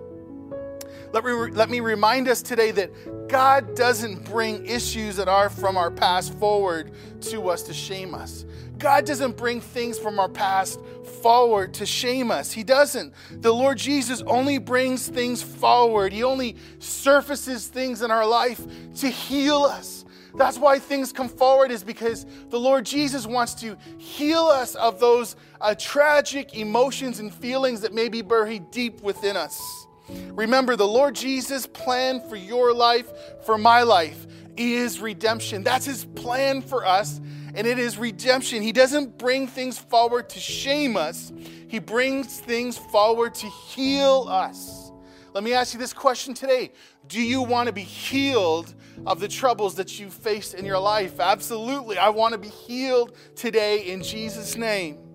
Let 1.13 1.25
me, 1.25 1.33
let 1.33 1.71
me 1.71 1.81
remind 1.81 2.29
us 2.29 2.43
today 2.43 2.71
that 2.73 3.29
God 3.29 3.75
doesn't 3.75 4.25
bring 4.25 4.65
issues 4.67 5.17
that 5.17 5.29
are 5.29 5.49
from 5.49 5.77
our 5.77 5.91
past 5.91 6.35
forward 6.39 6.93
to 7.23 7.49
us 7.49 7.63
to 7.65 7.75
shame 7.75 8.15
us. 8.15 8.45
God 8.79 9.05
doesn't 9.07 9.37
bring 9.37 9.61
things 9.61 9.99
from 9.99 10.19
our 10.19 10.29
past 10.29 10.81
forward 11.23 11.75
to 11.75 11.87
shame 11.87 12.31
us. 12.31 12.53
He 12.53 12.63
doesn't. 12.63 13.13
The 13.31 13.53
Lord 13.53 13.79
Jesus 13.79 14.23
only 14.27 14.59
brings 14.59 15.09
things 15.09 15.43
forward, 15.43 16.13
He 16.13 16.23
only 16.23 16.57
surfaces 16.79 17.67
things 17.67 18.03
in 18.03 18.11
our 18.11 18.27
life 18.27 18.65
to 18.97 19.09
heal 19.09 19.63
us. 19.63 20.05
That's 20.35 20.59
why 20.59 20.79
things 20.79 21.13
come 21.13 21.29
forward, 21.29 21.71
is 21.71 21.83
because 21.83 22.27
the 22.51 22.61
Lord 22.61 22.85
Jesus 22.85 23.27
wants 23.27 23.55
to 23.55 23.77
heal 23.97 24.45
us 24.45 24.75
of 24.77 25.01
those 25.01 25.37
uh, 25.61 25.75
tragic 25.77 26.55
emotions 26.55 27.19
and 27.19 27.35
feelings 27.35 27.81
that 27.81 27.93
may 27.93 28.09
be 28.09 28.23
buried 28.23 28.71
deep 28.71 29.01
within 29.01 29.37
us. 29.37 29.88
Remember, 30.33 30.77
the 30.77 30.87
Lord 30.87 31.15
Jesus' 31.15 31.67
plan 31.67 32.21
for 32.29 32.37
your 32.37 32.73
life, 32.73 33.11
for 33.45 33.59
my 33.59 33.83
life, 33.83 34.27
is 34.57 35.01
redemption. 35.01 35.63
That's 35.63 35.87
his 35.87 36.05
plan 36.05 36.63
for 36.63 36.85
us, 36.85 37.21
and 37.55 37.67
it 37.67 37.79
is 37.79 37.99
redemption. 37.99 38.63
He 38.63 38.73
doesn't 38.73 39.19
bring 39.19 39.47
things 39.47 39.79
forward 39.79 40.29
to 40.31 40.41
shame 40.41 40.97
us, 40.97 41.33
he 41.69 41.79
brings 41.79 42.41
things 42.41 42.79
forward 42.79 43.35
to 43.37 43.47
heal 43.47 44.27
us. 44.29 44.91
Let 45.35 45.45
me 45.45 45.53
ask 45.53 45.75
you 45.75 45.79
this 45.79 45.93
question 45.93 46.35
today 46.35 46.73
Do 47.07 47.23
you 47.23 47.43
want 47.43 47.69
to 47.69 47.73
be 47.73 47.83
healed 47.83 48.75
of 49.07 49.21
the 49.21 49.29
troubles 49.29 49.75
that 49.77 50.01
you 50.01 50.11
face 50.11 50.55
in 50.55 50.65
your 50.65 50.79
life? 50.79 51.21
Absolutely. 51.21 51.99
I 51.99 52.09
want 52.09 52.33
to 52.33 52.39
be 52.39 52.49
healed 52.49 53.15
today 53.37 53.87
in 53.87 54.03
Jesus' 54.03 54.57
name. 54.57 55.08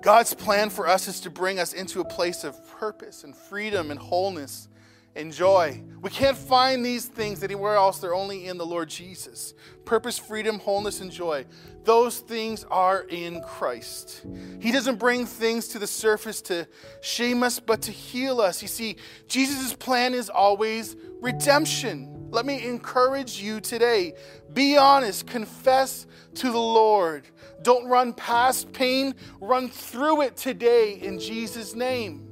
God's 0.00 0.34
plan 0.34 0.70
for 0.70 0.86
us 0.86 1.08
is 1.08 1.20
to 1.20 1.30
bring 1.30 1.58
us 1.58 1.72
into 1.72 2.00
a 2.00 2.04
place 2.04 2.44
of 2.44 2.68
purpose 2.68 3.24
and 3.24 3.34
freedom 3.34 3.90
and 3.90 3.98
wholeness 3.98 4.68
and 5.16 5.32
joy. 5.32 5.82
We 6.00 6.10
can't 6.10 6.36
find 6.36 6.86
these 6.86 7.06
things 7.06 7.42
anywhere 7.42 7.74
else. 7.74 7.98
They're 7.98 8.14
only 8.14 8.46
in 8.46 8.56
the 8.56 8.64
Lord 8.64 8.88
Jesus. 8.88 9.54
Purpose, 9.84 10.16
freedom, 10.16 10.60
wholeness, 10.60 11.00
and 11.00 11.10
joy. 11.10 11.44
Those 11.82 12.20
things 12.20 12.64
are 12.70 13.02
in 13.08 13.40
Christ. 13.42 14.24
He 14.60 14.70
doesn't 14.70 14.96
bring 14.96 15.26
things 15.26 15.68
to 15.68 15.80
the 15.80 15.86
surface 15.86 16.40
to 16.42 16.68
shame 17.00 17.42
us, 17.42 17.58
but 17.58 17.82
to 17.82 17.92
heal 17.92 18.40
us. 18.40 18.62
You 18.62 18.68
see, 18.68 18.96
Jesus' 19.26 19.72
plan 19.74 20.14
is 20.14 20.30
always 20.30 20.94
redemption. 21.20 22.28
Let 22.30 22.46
me 22.46 22.64
encourage 22.68 23.40
you 23.40 23.60
today. 23.60 24.14
Be 24.52 24.76
honest, 24.76 25.26
confess 25.26 26.06
to 26.34 26.52
the 26.52 26.58
Lord. 26.58 27.26
Don't 27.62 27.86
run 27.86 28.12
past 28.12 28.72
pain, 28.72 29.14
run 29.40 29.68
through 29.68 30.22
it 30.22 30.36
today 30.36 30.94
in 30.94 31.18
Jesus' 31.18 31.74
name. 31.74 32.28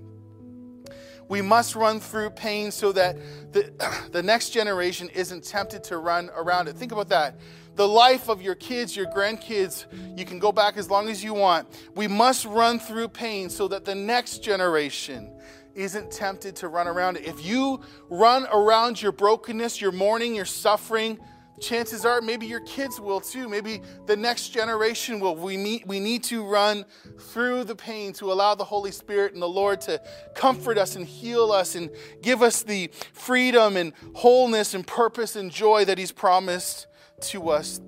We 1.29 1.43
must 1.43 1.75
run 1.75 1.99
through 1.99 2.31
pain 2.31 2.71
so 2.71 2.93
that 2.93 3.17
the, 3.53 3.73
the 4.12 4.23
next 4.23 4.51
generation 4.51 5.09
isn't 5.11 5.45
tempted 5.45 5.83
to 5.85 5.99
run 5.99 6.31
around 6.35 6.69
it. 6.69 6.77
Think 6.77 6.93
about 6.93 7.09
that. 7.09 7.41
The 7.75 7.87
life 7.87 8.29
of 8.31 8.41
your 8.41 8.55
kids, 8.55 8.97
your 8.97 9.07
grandkids, 9.07 9.85
you 10.17 10.25
can 10.25 10.39
go 10.39 10.51
back 10.51 10.79
as 10.79 10.89
long 10.89 11.09
as 11.11 11.23
you 11.23 11.35
want. 11.35 11.69
We 11.95 12.09
must 12.09 12.47
run 12.47 12.79
through 12.79 13.09
pain 13.09 13.51
so 13.51 13.69
that 13.69 13.85
the 13.85 13.95
next 13.95 14.43
generation 14.43 15.31
isn't 15.75 16.11
tempted 16.11 16.57
to 16.57 16.69
run 16.69 16.89
around 16.89 17.19
it. 17.19 17.27
If 17.27 17.45
you 17.45 17.81
run 18.09 18.47
around 18.51 19.03
your 19.03 19.12
brokenness, 19.12 19.79
your 19.79 19.93
mourning, 19.93 20.35
your 20.35 20.47
suffering, 20.47 21.19
chances 21.61 22.05
are 22.05 22.21
maybe 22.21 22.47
your 22.47 22.61
kids 22.61 23.01
will 23.01 23.21
too. 23.21 23.49
Maybe 23.49 23.81
the 24.07 24.16
next 24.16 24.49
generation 24.51 25.21
will. 25.21 25.37
We 25.37 25.57
need, 25.57 25.85
we 25.87 26.01
need 26.01 26.25
to 26.25 26.45
run 26.45 26.85
through 27.19 27.64
the 27.64 27.77
pain 27.77 28.12
to 28.14 28.33
allow 28.33 28.55
the 28.55 28.64
Holy 28.64 28.92
Spirit 28.92 29.33
and 29.33 29.42
the 29.42 29.49
Lord 29.49 29.81
to 29.83 30.01
comfort 30.35 30.79
us 30.79 30.97
and 30.97 31.07
heal 31.07 31.53
us 31.53 31.75
and 31.75 31.90
give 32.23 32.42
us 32.42 32.62
the 32.62 32.90
freedom 33.12 33.77
and 33.77 33.92
wholeness 34.14 34.75
and 34.75 34.87
purpose 34.87 35.37
and 35.37 35.51
joy 35.51 35.85
that 35.85 35.99
He's 35.99 36.12
promised 36.12 36.87
to 37.21 37.51
us. 37.51 37.81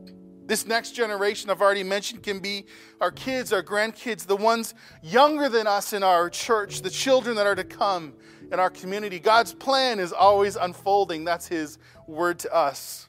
This 0.46 0.66
next 0.66 0.92
generation 0.92 1.50
I've 1.50 1.60
already 1.60 1.84
mentioned 1.84 2.22
can 2.22 2.38
be 2.38 2.64
our 3.02 3.10
kids, 3.10 3.52
our 3.52 3.62
grandkids, 3.62 4.26
the 4.26 4.36
ones 4.36 4.72
younger 5.02 5.50
than 5.50 5.66
us 5.66 5.92
in 5.92 6.02
our 6.02 6.30
church, 6.30 6.80
the 6.80 6.88
children 6.88 7.36
that 7.36 7.46
are 7.46 7.54
to 7.54 7.64
come 7.64 8.14
in 8.50 8.58
our 8.58 8.70
community. 8.70 9.18
God's 9.18 9.52
plan 9.52 10.00
is 10.00 10.10
always 10.10 10.56
unfolding. 10.56 11.24
That's 11.24 11.46
His 11.46 11.78
word 12.06 12.38
to 12.40 12.54
us. 12.54 13.07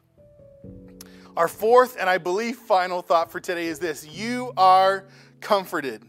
Our 1.39 1.47
fourth 1.47 1.95
and 1.97 2.09
I 2.09 2.17
believe 2.17 2.57
final 2.57 3.01
thought 3.01 3.31
for 3.31 3.39
today 3.39 3.67
is 3.67 3.79
this 3.79 4.05
You 4.05 4.51
are 4.57 5.05
comforted. 5.39 6.03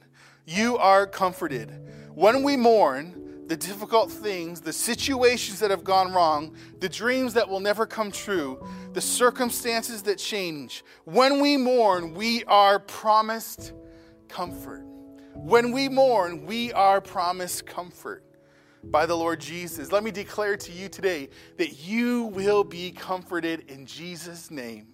You 0.44 0.76
are 0.76 1.06
comforted. 1.06 1.70
When 2.16 2.42
we 2.42 2.56
mourn, 2.56 3.46
the 3.46 3.56
difficult 3.56 4.10
things, 4.10 4.60
the 4.60 4.72
situations 4.72 5.60
that 5.60 5.70
have 5.70 5.84
gone 5.84 6.12
wrong, 6.12 6.56
the 6.80 6.88
dreams 6.88 7.32
that 7.34 7.48
will 7.48 7.60
never 7.60 7.86
come 7.86 8.10
true, 8.10 8.60
the 8.92 9.00
circumstances 9.00 10.02
that 10.02 10.18
change, 10.18 10.82
when 11.04 11.40
we 11.40 11.56
mourn, 11.56 12.12
we 12.12 12.42
are 12.46 12.80
promised 12.80 13.72
comfort. 14.26 14.82
When 15.36 15.70
we 15.70 15.88
mourn, 15.88 16.44
we 16.44 16.72
are 16.72 17.00
promised 17.00 17.66
comfort 17.66 18.24
by 18.82 19.06
the 19.06 19.16
Lord 19.16 19.38
Jesus. 19.38 19.92
Let 19.92 20.02
me 20.02 20.10
declare 20.10 20.56
to 20.56 20.72
you 20.72 20.88
today 20.88 21.28
that 21.56 21.78
you 21.78 22.24
will 22.24 22.64
be 22.64 22.90
comforted 22.90 23.70
in 23.70 23.86
Jesus' 23.86 24.50
name. 24.50 24.88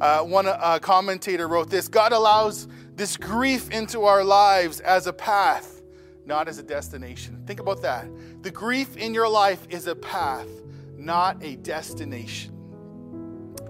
Uh, 0.00 0.20
one 0.20 0.46
uh, 0.46 0.78
commentator 0.80 1.48
wrote 1.48 1.70
this 1.70 1.88
God 1.88 2.12
allows 2.12 2.68
this 2.94 3.16
grief 3.16 3.70
into 3.70 4.02
our 4.02 4.22
lives 4.22 4.80
as 4.80 5.06
a 5.06 5.12
path, 5.12 5.82
not 6.26 6.48
as 6.48 6.58
a 6.58 6.62
destination. 6.62 7.42
Think 7.46 7.60
about 7.60 7.82
that. 7.82 8.06
The 8.42 8.50
grief 8.50 8.96
in 8.96 9.14
your 9.14 9.28
life 9.28 9.66
is 9.70 9.86
a 9.86 9.94
path, 9.94 10.48
not 10.96 11.42
a 11.42 11.56
destination. 11.56 12.52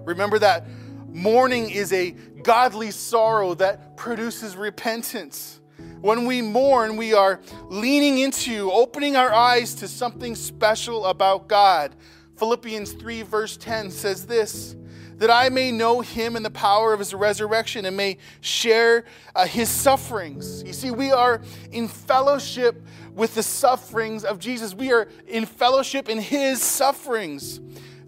Remember 0.04 0.38
that 0.40 0.66
mourning 1.08 1.70
is 1.70 1.92
a 1.92 2.10
godly 2.42 2.90
sorrow 2.90 3.54
that 3.54 3.96
produces 3.96 4.56
repentance. 4.56 5.60
When 6.00 6.26
we 6.26 6.42
mourn, 6.42 6.96
we 6.96 7.14
are 7.14 7.40
leaning 7.68 8.18
into, 8.18 8.72
opening 8.72 9.14
our 9.14 9.32
eyes 9.32 9.74
to 9.76 9.86
something 9.86 10.34
special 10.34 11.06
about 11.06 11.46
God. 11.46 11.94
Philippians 12.36 12.92
3, 12.94 13.22
verse 13.22 13.56
10 13.56 13.92
says 13.92 14.26
this 14.26 14.74
that 15.22 15.30
I 15.30 15.50
may 15.50 15.70
know 15.70 16.00
him 16.00 16.34
and 16.34 16.44
the 16.44 16.50
power 16.50 16.92
of 16.92 16.98
his 16.98 17.14
resurrection 17.14 17.84
and 17.84 17.96
may 17.96 18.18
share 18.40 19.04
uh, 19.36 19.46
his 19.46 19.68
sufferings. 19.68 20.64
You 20.64 20.72
see, 20.72 20.90
we 20.90 21.12
are 21.12 21.40
in 21.70 21.86
fellowship 21.86 22.84
with 23.14 23.36
the 23.36 23.42
sufferings 23.44 24.24
of 24.24 24.40
Jesus, 24.40 24.74
we 24.74 24.90
are 24.90 25.06
in 25.28 25.46
fellowship 25.46 26.08
in 26.08 26.18
his 26.18 26.60
sufferings. 26.60 27.60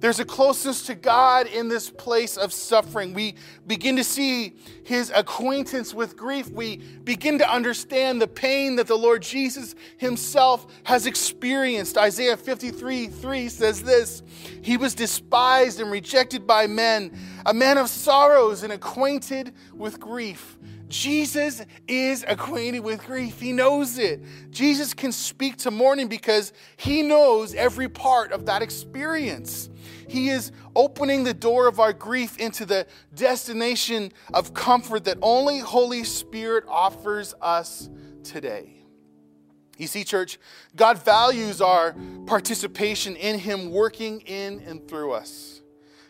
There's 0.04 0.20
a 0.20 0.24
closeness 0.26 0.82
to 0.88 0.94
God 0.94 1.46
in 1.46 1.68
this 1.68 1.88
place 1.88 2.36
of 2.36 2.52
suffering. 2.52 3.14
We 3.14 3.36
begin 3.66 3.96
to 3.96 4.04
see 4.04 4.52
his 4.84 5.08
acquaintance 5.08 5.94
with 5.94 6.14
grief. 6.14 6.50
We 6.50 6.76
begin 6.76 7.38
to 7.38 7.50
understand 7.50 8.20
the 8.20 8.28
pain 8.28 8.76
that 8.76 8.86
the 8.86 8.98
Lord 8.98 9.22
Jesus 9.22 9.74
himself 9.96 10.66
has 10.82 11.06
experienced. 11.06 11.96
Isaiah 11.96 12.36
53 12.36 13.06
3 13.06 13.48
says 13.48 13.82
this 13.82 14.22
He 14.60 14.76
was 14.76 14.94
despised 14.94 15.80
and 15.80 15.90
rejected 15.90 16.46
by 16.46 16.66
men, 16.66 17.18
a 17.46 17.54
man 17.54 17.78
of 17.78 17.88
sorrows 17.88 18.62
and 18.62 18.74
acquainted 18.74 19.54
with 19.72 19.98
grief. 19.98 20.58
Jesus 20.94 21.61
is 21.88 22.24
acquainted 22.28 22.78
with 22.78 23.04
grief. 23.04 23.40
He 23.40 23.52
knows 23.52 23.98
it. 23.98 24.22
Jesus 24.52 24.94
can 24.94 25.11
speak 25.11 25.57
to 25.59 25.72
mourning 25.72 26.07
because 26.07 26.52
he 26.76 27.02
knows 27.02 27.52
every 27.52 27.88
part 27.88 28.30
of 28.30 28.46
that 28.46 28.62
experience. 28.62 29.68
He 30.09 30.28
is 30.28 30.52
opening 30.76 31.24
the 31.24 31.35
door 31.35 31.66
of 31.66 31.80
our 31.80 31.92
grief 31.92 32.38
into 32.38 32.64
the 32.64 32.87
destination 33.12 34.12
of 34.33 34.54
comfort 34.54 35.02
that 35.07 35.18
only 35.20 35.59
Holy 35.59 36.04
Spirit 36.04 36.62
offers 36.68 37.35
us 37.40 37.90
today. 38.22 38.76
You 39.76 39.88
see, 39.88 40.04
church, 40.04 40.38
God 40.76 41.04
values 41.04 41.61
our 41.61 41.96
participation 42.26 43.16
in 43.16 43.40
Him 43.40 43.72
working 43.72 44.20
in 44.20 44.61
and 44.61 44.87
through 44.87 45.11
us. 45.11 45.53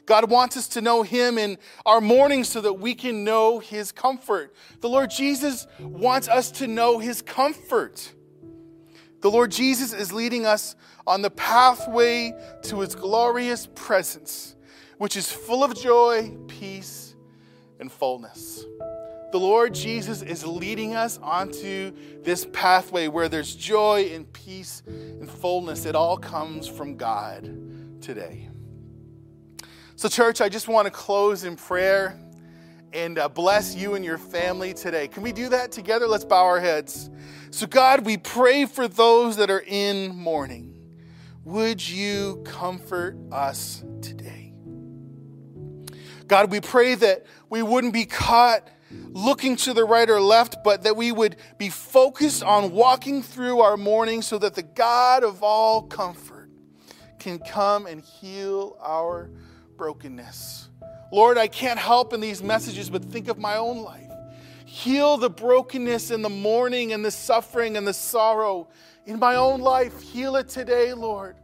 God 0.06 0.30
wants 0.30 0.56
us 0.56 0.68
to 0.68 0.80
know 0.80 1.02
Him 1.02 1.38
in 1.38 1.58
our 1.86 2.00
mourning 2.00 2.44
so 2.44 2.60
that 2.60 2.74
we 2.74 2.94
can 2.94 3.24
know 3.24 3.58
His 3.58 3.92
comfort. 3.92 4.54
The 4.80 4.88
Lord 4.88 5.10
Jesus 5.10 5.66
wants 5.80 6.28
us 6.28 6.50
to 6.52 6.66
know 6.66 6.98
His 6.98 7.22
comfort. 7.22 8.12
The 9.24 9.30
Lord 9.30 9.50
Jesus 9.50 9.94
is 9.94 10.12
leading 10.12 10.44
us 10.44 10.76
on 11.06 11.22
the 11.22 11.30
pathway 11.30 12.34
to 12.64 12.80
his 12.80 12.94
glorious 12.94 13.66
presence, 13.74 14.54
which 14.98 15.16
is 15.16 15.32
full 15.32 15.64
of 15.64 15.74
joy, 15.74 16.36
peace, 16.46 17.16
and 17.80 17.90
fullness. 17.90 18.64
The 19.32 19.38
Lord 19.40 19.72
Jesus 19.72 20.20
is 20.20 20.46
leading 20.46 20.94
us 20.94 21.18
onto 21.22 21.92
this 22.22 22.46
pathway 22.52 23.08
where 23.08 23.30
there's 23.30 23.54
joy 23.54 24.10
and 24.12 24.30
peace 24.32 24.82
and 24.86 25.28
fullness. 25.28 25.86
It 25.86 25.96
all 25.96 26.18
comes 26.18 26.68
from 26.68 26.96
God 26.96 28.02
today. 28.02 28.50
So, 29.96 30.08
church, 30.08 30.40
I 30.40 30.48
just 30.48 30.66
want 30.66 30.86
to 30.86 30.90
close 30.90 31.44
in 31.44 31.54
prayer 31.54 32.18
and 32.92 33.16
uh, 33.16 33.28
bless 33.28 33.76
you 33.76 33.94
and 33.94 34.04
your 34.04 34.18
family 34.18 34.74
today. 34.74 35.06
Can 35.06 35.22
we 35.22 35.30
do 35.30 35.48
that 35.50 35.70
together? 35.70 36.08
Let's 36.08 36.24
bow 36.24 36.44
our 36.44 36.58
heads. 36.58 37.10
So, 37.50 37.68
God, 37.68 38.04
we 38.04 38.16
pray 38.16 38.64
for 38.64 38.88
those 38.88 39.36
that 39.36 39.50
are 39.50 39.62
in 39.64 40.16
mourning. 40.16 40.74
Would 41.44 41.88
you 41.88 42.42
comfort 42.44 43.16
us 43.30 43.84
today? 44.02 44.52
God, 46.26 46.50
we 46.50 46.60
pray 46.60 46.96
that 46.96 47.24
we 47.48 47.62
wouldn't 47.62 47.92
be 47.92 48.04
caught 48.04 48.68
looking 48.90 49.54
to 49.56 49.74
the 49.74 49.84
right 49.84 50.10
or 50.10 50.20
left, 50.20 50.56
but 50.64 50.82
that 50.82 50.96
we 50.96 51.12
would 51.12 51.36
be 51.56 51.70
focused 51.70 52.42
on 52.42 52.72
walking 52.72 53.22
through 53.22 53.60
our 53.60 53.76
mourning 53.76 54.22
so 54.22 54.38
that 54.38 54.54
the 54.54 54.62
God 54.64 55.22
of 55.22 55.44
all 55.44 55.82
comfort 55.82 56.50
can 57.20 57.38
come 57.38 57.86
and 57.86 58.00
heal 58.00 58.76
our 58.80 59.30
brokenness. 59.76 60.68
Lord, 61.12 61.38
I 61.38 61.46
can't 61.46 61.78
help 61.78 62.12
in 62.12 62.20
these 62.20 62.42
messages 62.42 62.90
but 62.90 63.04
think 63.04 63.28
of 63.28 63.38
my 63.38 63.56
own 63.56 63.82
life. 63.82 64.10
Heal 64.64 65.16
the 65.16 65.30
brokenness 65.30 66.10
and 66.10 66.24
the 66.24 66.28
mourning 66.28 66.92
and 66.92 67.04
the 67.04 67.10
suffering 67.10 67.76
and 67.76 67.86
the 67.86 67.92
sorrow 67.92 68.68
in 69.06 69.18
my 69.18 69.36
own 69.36 69.60
life. 69.60 70.00
Heal 70.02 70.36
it 70.36 70.48
today, 70.48 70.92
Lord. 70.92 71.36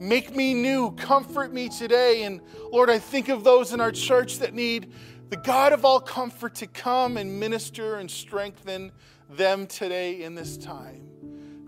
Make 0.00 0.34
me 0.34 0.52
new. 0.54 0.90
Comfort 0.92 1.52
me 1.52 1.68
today. 1.68 2.24
And 2.24 2.40
Lord, 2.72 2.90
I 2.90 2.98
think 2.98 3.28
of 3.28 3.44
those 3.44 3.72
in 3.72 3.80
our 3.80 3.92
church 3.92 4.40
that 4.40 4.52
need 4.52 4.92
the 5.30 5.36
God 5.36 5.72
of 5.72 5.84
all 5.84 6.00
comfort 6.00 6.54
to 6.56 6.66
come 6.66 7.16
and 7.16 7.40
minister 7.40 7.96
and 7.96 8.10
strengthen 8.10 8.92
them 9.30 9.66
today 9.66 10.22
in 10.22 10.34
this 10.34 10.56
time. 10.56 11.02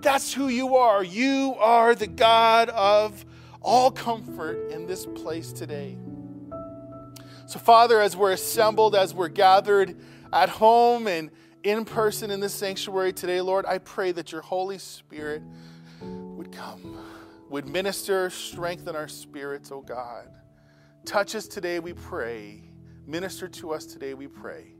That's 0.00 0.32
who 0.32 0.48
you 0.48 0.76
are. 0.76 1.02
You 1.02 1.56
are 1.58 1.94
the 1.94 2.06
God 2.06 2.68
of 2.70 3.24
all 3.68 3.90
comfort 3.90 4.70
in 4.70 4.87
this 4.87 5.04
place 5.04 5.52
today. 5.52 5.98
So, 7.46 7.59
Father, 7.59 8.00
as 8.00 8.16
we're 8.16 8.33
assembled, 8.33 8.94
as 8.94 9.12
we're 9.12 9.28
gathered, 9.28 9.94
at 10.33 10.48
home 10.48 11.07
and 11.07 11.31
in 11.62 11.85
person 11.85 12.31
in 12.31 12.40
this 12.40 12.54
sanctuary 12.54 13.12
today, 13.12 13.42
Lord, 13.42 13.66
I 13.66 13.76
pray 13.76 14.11
that 14.12 14.33
your 14.33 14.40
Holy 14.40 14.78
Spirit 14.78 15.42
would 16.00 16.50
come, 16.50 16.98
would 17.50 17.68
minister, 17.68 18.31
strengthen 18.31 18.96
our 18.96 19.07
spirits, 19.07 19.70
oh 19.70 19.83
God. 19.83 20.28
Touch 21.04 21.35
us 21.35 21.46
today, 21.46 21.78
we 21.78 21.92
pray. 21.92 22.62
Minister 23.07 23.48
to 23.48 23.72
us 23.72 23.85
today, 23.85 24.14
we 24.14 24.28
pray. 24.28 24.72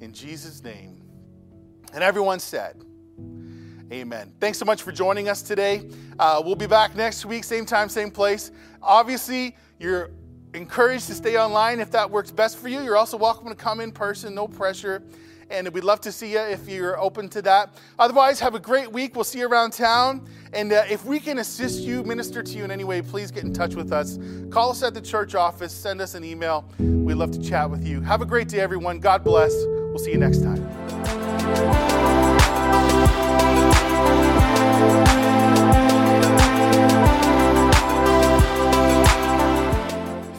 In 0.00 0.12
Jesus' 0.12 0.64
name. 0.64 1.04
And 1.94 2.02
everyone 2.02 2.40
said, 2.40 2.82
Amen. 3.92 4.32
Thanks 4.40 4.58
so 4.58 4.64
much 4.64 4.82
for 4.82 4.90
joining 4.90 5.28
us 5.28 5.42
today. 5.42 5.88
Uh, 6.18 6.42
we'll 6.44 6.56
be 6.56 6.66
back 6.66 6.96
next 6.96 7.24
week, 7.24 7.44
same 7.44 7.64
time, 7.64 7.88
same 7.88 8.10
place. 8.10 8.50
Obviously, 8.82 9.56
you're 9.78 10.10
encouraged 10.54 11.06
to 11.06 11.14
stay 11.14 11.38
online 11.38 11.78
if 11.78 11.90
that 11.92 12.10
works 12.10 12.30
best 12.30 12.58
for 12.58 12.68
you. 12.68 12.80
You're 12.82 12.96
also 12.96 13.16
welcome 13.16 13.48
to 13.48 13.54
come 13.54 13.80
in 13.80 13.92
person, 13.92 14.34
no 14.34 14.48
pressure. 14.48 15.02
And 15.48 15.68
we'd 15.68 15.84
love 15.84 16.00
to 16.00 16.10
see 16.10 16.32
you 16.32 16.40
if 16.40 16.68
you're 16.68 16.98
open 16.98 17.28
to 17.28 17.42
that. 17.42 17.74
Otherwise, 18.00 18.40
have 18.40 18.56
a 18.56 18.58
great 18.58 18.90
week. 18.90 19.14
We'll 19.14 19.22
see 19.22 19.38
you 19.38 19.46
around 19.46 19.72
town. 19.72 20.28
And 20.52 20.72
uh, 20.72 20.82
if 20.90 21.04
we 21.04 21.20
can 21.20 21.38
assist 21.38 21.82
you, 21.82 22.02
minister 22.02 22.42
to 22.42 22.58
you 22.58 22.64
in 22.64 22.72
any 22.72 22.82
way, 22.82 23.00
please 23.00 23.30
get 23.30 23.44
in 23.44 23.52
touch 23.52 23.76
with 23.76 23.92
us. 23.92 24.18
Call 24.50 24.70
us 24.70 24.82
at 24.82 24.94
the 24.94 25.00
church 25.00 25.36
office, 25.36 25.72
send 25.72 26.00
us 26.00 26.14
an 26.14 26.24
email. 26.24 26.68
We'd 26.80 27.14
love 27.14 27.30
to 27.32 27.42
chat 27.42 27.70
with 27.70 27.86
you. 27.86 28.00
Have 28.00 28.22
a 28.22 28.26
great 28.26 28.48
day, 28.48 28.58
everyone. 28.58 28.98
God 28.98 29.22
bless. 29.22 29.52
We'll 29.54 29.98
see 29.98 30.10
you 30.10 30.18
next 30.18 30.42
time. 30.42 31.85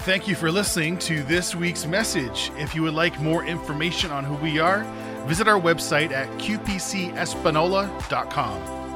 Thank 0.08 0.26
you 0.26 0.36
for 0.36 0.50
listening 0.50 0.98
to 1.00 1.22
this 1.24 1.54
week's 1.54 1.86
message. 1.86 2.50
If 2.56 2.74
you 2.74 2.82
would 2.84 2.94
like 2.94 3.20
more 3.20 3.44
information 3.44 4.10
on 4.10 4.24
who 4.24 4.36
we 4.36 4.58
are, 4.58 4.86
visit 5.26 5.50
our 5.50 5.60
website 5.60 6.12
at 6.12 6.30
qpcespanola.com. 6.40 8.87